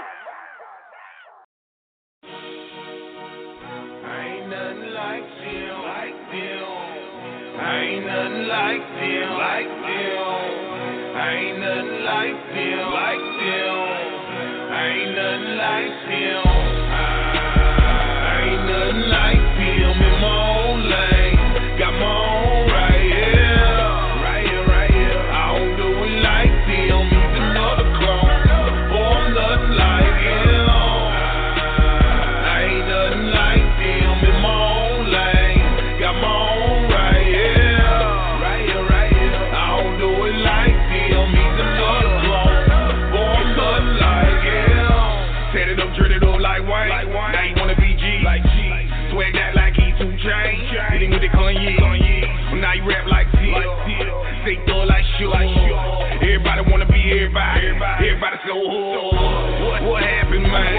[58.51, 59.15] so hood.
[59.63, 60.75] What, what happened, man?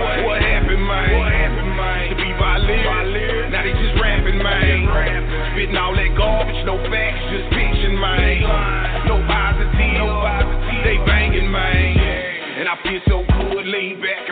[0.00, 2.08] What, what happened, man?
[2.08, 3.52] To be violent.
[3.52, 4.88] Now they just rapping, man.
[5.52, 8.40] Spitting all that garbage, no facts, just fiction, man.
[9.04, 10.08] No positive,
[10.88, 12.00] they banging, man.
[12.56, 14.31] And I feel so good, lean back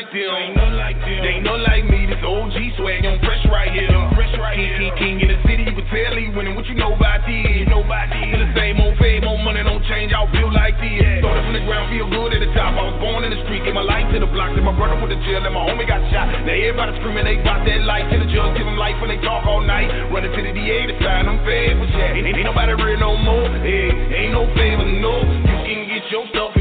[0.00, 0.32] like them.
[0.32, 1.20] Ain't nothing like them.
[1.20, 2.00] They ain't nothing like me.
[2.08, 3.92] This OG swag, I'm fresh right here.
[3.92, 4.96] I'm fresh right king, here.
[4.96, 5.62] King, king in the city.
[5.68, 6.56] You can tell he winning.
[6.56, 7.44] What you know about this?
[7.44, 8.24] You know about this.
[8.32, 10.16] Still the same old fame, more money don't change.
[10.16, 11.20] I'll feel like this.
[11.20, 12.80] Started from the ground, feel good at the top.
[12.80, 14.56] I was born in the street, gave my life to the block.
[14.56, 16.32] Then my brother went to jail, and my homie got shot.
[16.32, 18.08] Now everybody screaming, they got that life.
[18.08, 19.92] Till the judge give them life when they talk all night.
[20.08, 21.92] Running to the DA to sign them favors.
[21.92, 23.52] Yeah, ain't, ain't nobody real no more.
[23.60, 23.92] Hey,
[24.24, 25.20] ain't no favor, no.
[25.44, 26.59] You can get your stuff.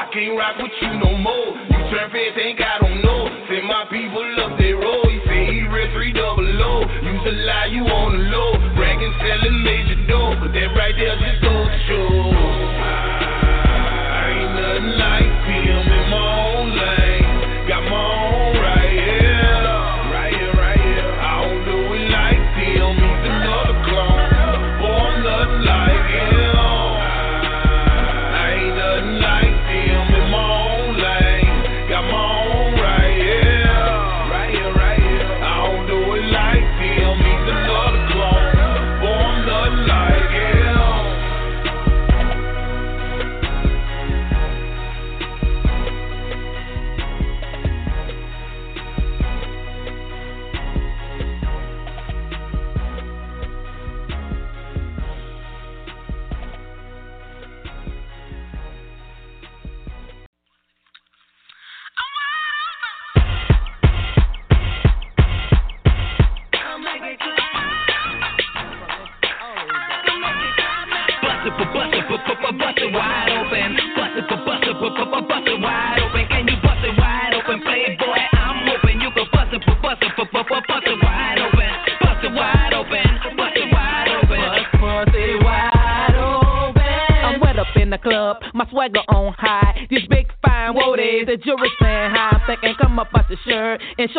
[0.00, 1.52] I can't rock with you no more.
[1.60, 3.28] You turn feds, think I don't know.
[3.52, 5.04] Send my people up their road.
[5.04, 6.88] Oh, you say he real three double O.
[7.04, 8.56] Use a lie, you on the low.
[8.80, 10.40] Bragging, selling major dough.
[10.40, 12.19] But that right there just goes to show.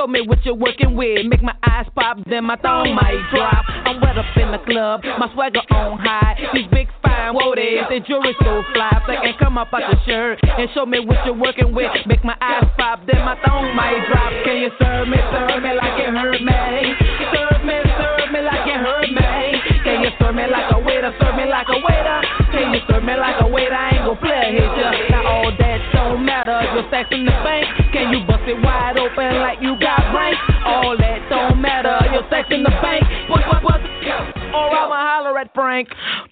[0.02, 1.30] Show me what you're working with.
[1.30, 3.62] Make my eyes pop, then my thumb might drop.
[3.86, 6.42] I'm wet up in the club, my swagger on high.
[6.58, 8.90] These big fine woaties, they jewelry so fly.
[9.06, 11.94] They can come up out the shirt and show me what you're working with.
[12.08, 14.34] Make my eyes pop, then my thumb might drop.
[14.42, 16.58] Can you serve me, serve me like it hurt me?
[17.30, 19.30] Serve me, serve me like it hurt me.
[19.86, 21.14] Can you serve me like a waiter?
[21.22, 22.18] Serve me like a waiter.
[22.50, 23.78] Can you serve me like a waiter?
[23.78, 24.90] I ain't gon' play a hit ya.
[25.14, 26.58] Now all that don't matter.
[26.74, 27.71] Your stacks in the bank.
[35.86, 36.31] Frank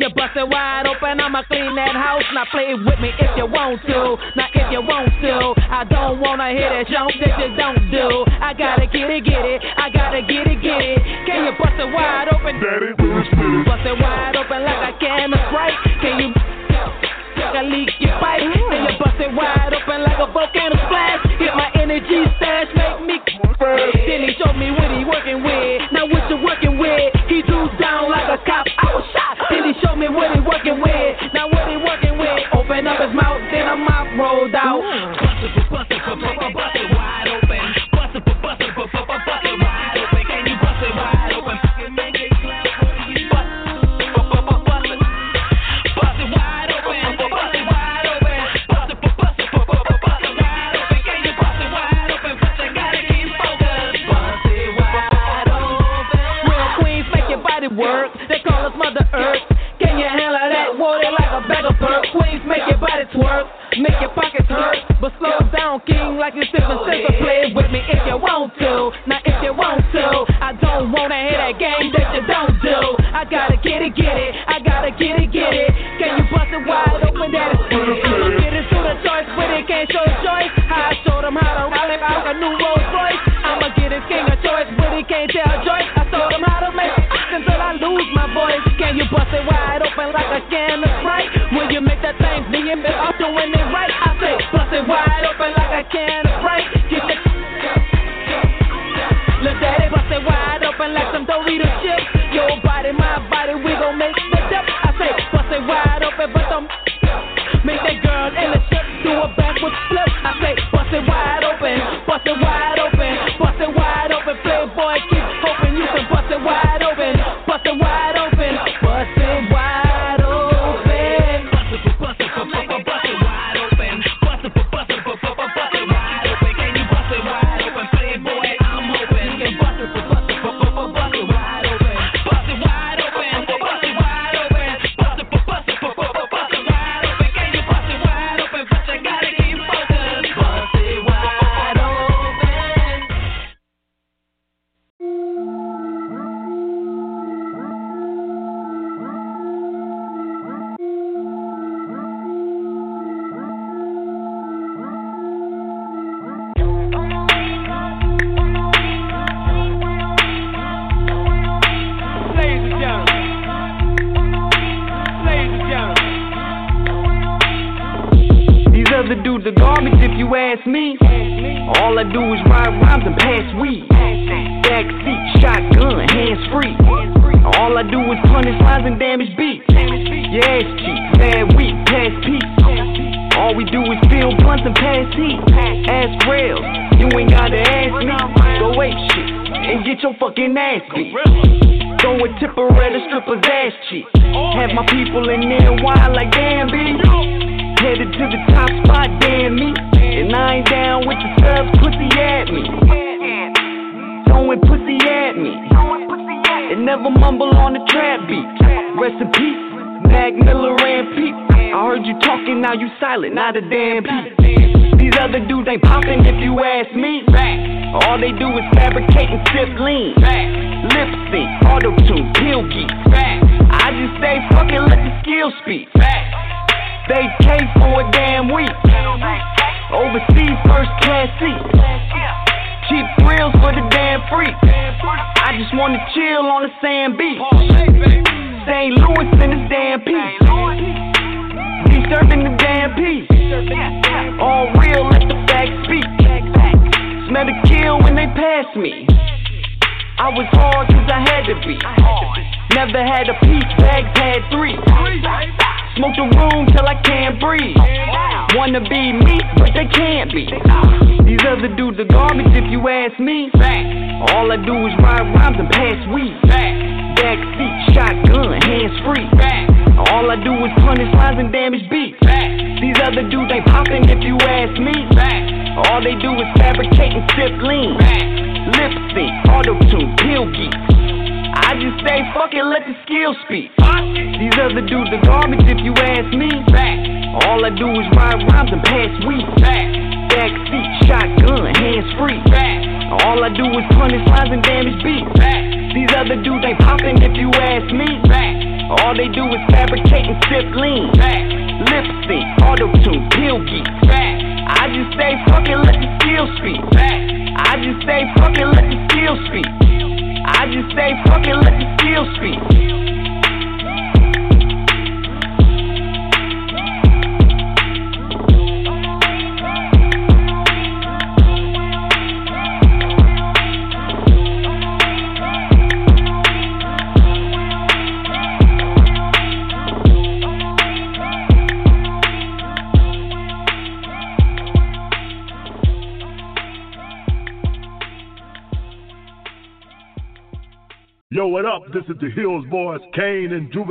[0.00, 1.20] you bust it wide open.
[1.20, 2.24] I'ma clean that house.
[2.34, 4.13] Now play with me if you want to.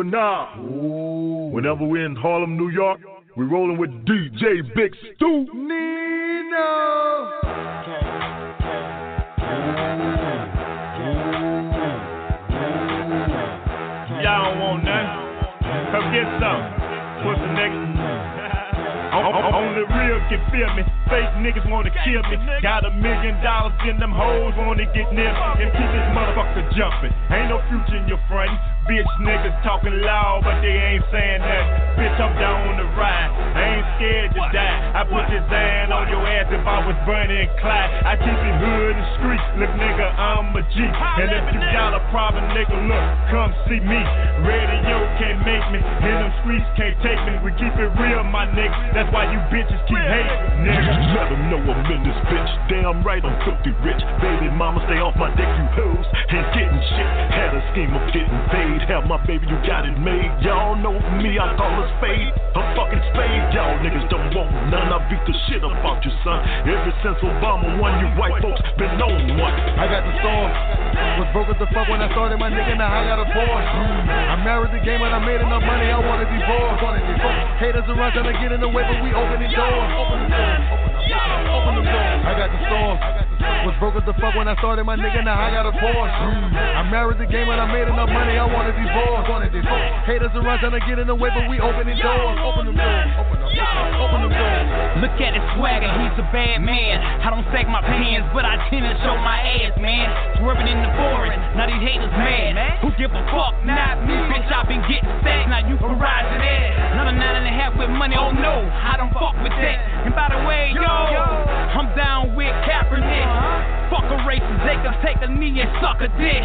[0.04, 1.52] Kane and Juvenile.
[1.52, 3.00] Whenever we're in Harlem, New York,
[3.36, 5.48] we're rolling with DJ Big Stu.
[5.54, 7.40] Nino.
[14.24, 15.20] Y'all don't want nothing.
[15.92, 16.64] Come get some.
[17.24, 17.84] Pussy niggas.
[17.84, 18.13] O- o-
[19.14, 20.84] Only real can feel me.
[21.10, 22.38] Fake niggas wanna kill me.
[22.62, 26.66] Got a million dollars in them hoes wanna get near me and keep this motherfucker
[26.74, 27.14] jumping.
[27.30, 28.50] Ain't no future in your front.
[28.84, 31.96] Bitch niggas talking loud, but they ain't saying that.
[31.96, 33.32] Bitch, I'm down on the ride.
[33.56, 34.80] I ain't scared to die.
[34.92, 38.04] I put this hand on your ass if I was burning Clyde.
[38.04, 39.44] I keep it hood and street.
[39.56, 40.84] Look, nigga, I'm a G.
[40.84, 44.02] And if you got a problem, nigga, look, come see me.
[44.44, 47.40] Radio can't make me, and them streets can't take me.
[47.40, 48.76] We keep it real, my nigga.
[48.92, 50.94] That's why you bitches keep hating, nigga.
[51.18, 52.52] Let them know I'm in this bitch.
[52.70, 54.02] Damn right, I'm filthy rich.
[54.22, 56.08] Baby mama, stay off my dick, you hoes.
[56.30, 57.10] Ain't getting shit.
[57.34, 58.80] Had a scheme of getting paid.
[58.88, 60.30] Hell, my baby, you got it made.
[60.46, 62.32] Y'all know me, I call a spade.
[62.54, 63.44] A fucking spade.
[63.58, 64.94] Y'all niggas don't want none.
[64.94, 66.40] I beat the shit about you, son.
[66.70, 69.56] Ever since Obama won, you white folks been on one.
[69.80, 70.50] I got the storm.
[71.18, 73.74] Was broke as the fuck when I started my nigga, now I got a Porsche.
[74.30, 76.82] I married the game and I made enough money, I wanna divorce.
[77.58, 79.90] Haters around trying to get in the way, but we open the doors.
[79.98, 80.62] Open the doors.
[81.50, 82.20] Open the doors.
[82.28, 82.98] I got the storm.
[83.64, 86.12] Was broke as the fuck when I started my nigga, now I got a Porsche.
[86.12, 86.52] Mm.
[86.52, 89.24] I married the game and I made enough money, I wanna divorce.
[90.04, 92.38] Haters around trying to get in the way, but we open the doors.
[92.44, 93.10] Open the doors.
[94.04, 94.68] Open the doors.
[95.00, 97.00] Look at his swagger, he's a bad man.
[97.24, 100.08] I don't sack my pants, but I tend to show my ass, man.
[100.40, 102.80] Swerving in the forest, now these haters mad.
[102.84, 103.56] Who give a fuck?
[103.64, 104.48] Not me, bitch.
[104.52, 107.00] I been getting sacked, now you can ride to that.
[107.00, 109.78] Another nine and a half with money, oh no, I don't fuck with that.
[110.04, 113.28] And by the way, yo, I'm down with Kaepernick.
[113.88, 116.44] Fuck a racist, they can take a knee and suck a dick.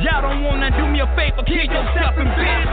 [0.00, 2.70] Y'all don't wanna do me a favor, kill yourself and bitch.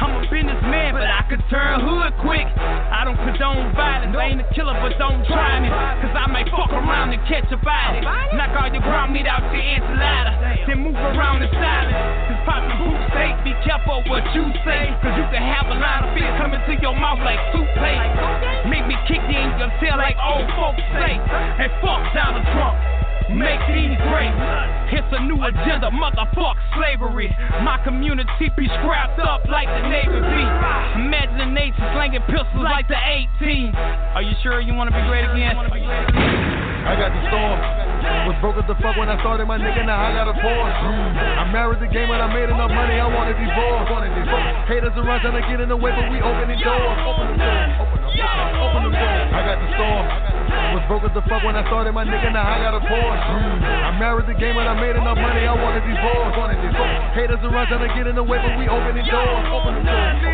[0.00, 2.48] I'm a businessman, but I could turn hood quick.
[2.56, 5.68] I don't condone violence, I ain't a killer, but don't try me.
[5.68, 8.00] Cause I may fuck around and catch a body.
[8.36, 10.66] Knock all your ground meat out your enchilada.
[10.66, 11.98] Then move around in silence.
[12.30, 14.92] Cause poppin' boot safe, be careful what you say.
[15.02, 18.53] Cause you can have a lot of fear coming to your mouth like toothpaste.
[18.68, 21.18] Make me kick you in your tail like old folks say.
[21.18, 22.76] And fuck Donald Trump.
[23.32, 24.36] Make these great.
[24.92, 27.32] It's a new agenda, motherfuck slavery.
[27.64, 30.44] My community be scrapped up like the Navy be.
[31.54, 32.98] Nation slanging pistols like the
[33.40, 33.74] 18.
[33.74, 35.56] Are you sure you wanna be great again?
[35.56, 37.83] I got the storm.
[38.04, 40.88] Was broke as the fuck when I started my nigga, now I got a Porsche.
[41.40, 43.88] I married the game and I made enough money, I wanna divorce.
[44.68, 46.98] Haters around trying to get in the way, but we open the doors.
[47.04, 47.72] Open the doors.
[47.80, 49.28] Open the doors.
[49.32, 50.04] I got the storm.
[50.76, 53.28] Was broke as the fuck when I started my nigga, now I got a Porsche.
[53.88, 56.32] I married the game and I made enough money, I wanna divorce.
[57.16, 59.44] Haters around trying to get in the way, but we open the doors.
[59.48, 60.33] Open the doors.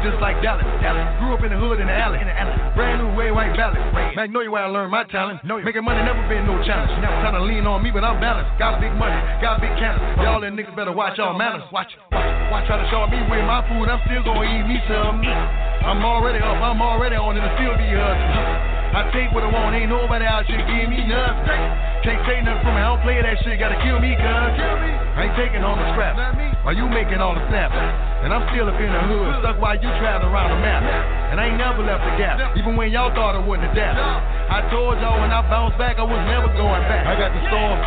[0.00, 0.64] Just like Dallas.
[0.80, 1.04] Dallas.
[1.20, 2.20] Grew up in the hood in the alley.
[2.20, 2.56] In the alley.
[2.72, 3.76] Brand new way white valley.
[4.16, 5.44] Magnolia where I learned my talent.
[5.44, 6.90] Making money never been no challenge.
[7.04, 8.56] Never trying to lean on me, but I'm balanced.
[8.56, 10.02] Got big money, got big cannons.
[10.24, 11.64] Y'all and niggas better watch y'all manners.
[11.68, 13.90] Watch, watch, watch try to show me with my food.
[13.90, 15.20] I'm still gonna eat me some.
[15.20, 18.80] I'm already up, I'm already on, and it still be hustling.
[18.90, 21.62] I take what I want, ain't nobody out here give me nothing.
[22.02, 24.26] Can't take nothing from me, I don't play that shit, gotta kill me, cuz.
[24.26, 26.18] I ain't taking all the scraps.
[26.60, 27.72] Are you making all the snaps?
[28.20, 30.84] And I'm still up in the hood, stuck while you traveling around the map.
[31.32, 33.96] And I ain't never left the gap, even when y'all thought I wouldn't adapt.
[33.96, 37.08] I told y'all when I bounced back, I was never going back.
[37.08, 37.80] I got the storm.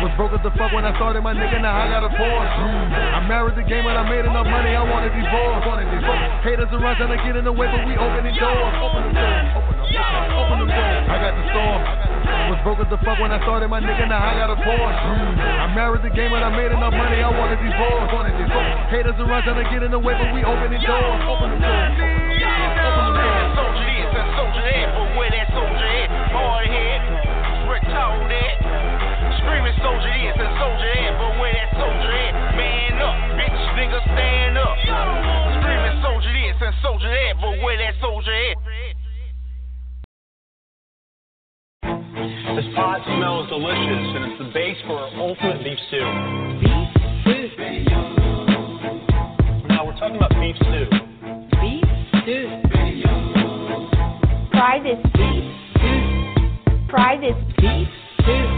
[0.00, 2.56] Was broke as the fuck when I started my nigga, now I got a Porsche.
[3.12, 5.60] I married the game when I made enough money, I wanted divorce.
[6.40, 8.74] Haters are trying to get in the way, but we open the doors.
[8.80, 9.60] Open the doors.
[9.60, 9.84] Open the.
[10.40, 10.92] Open the door.
[11.12, 11.80] I got the storm.
[12.48, 15.04] Was broke as the fuck when I started my nigga, now I got a Porsche.
[15.36, 18.05] I married the game when I made enough money, I wanted divorce.
[18.06, 21.26] Haters are trying to get in the way, but we open the doors.
[21.26, 21.90] Open the doors.
[21.90, 23.50] Open the doors.
[23.58, 26.06] Soldier this and soldier that, but where that soldier at?
[26.30, 27.02] Hard head,
[27.66, 28.54] Rick told that.
[29.42, 32.34] Screaming soldier this and soldier that, but where that soldier at?
[32.54, 34.78] Man up, bitch, nigga stand up.
[35.58, 38.54] Screaming soldier this and soldier that, but where that soldier at?
[42.54, 46.06] This pot smells delicious, and it's the base for our ultimate beef stew.
[46.62, 46.95] Beef
[50.18, 50.86] talking about beef stew.
[51.60, 51.84] Beef
[52.22, 52.48] stew.
[54.50, 55.44] Fry this beef
[55.76, 56.86] stew.
[56.90, 57.88] Fry this beef
[58.20, 58.55] stew.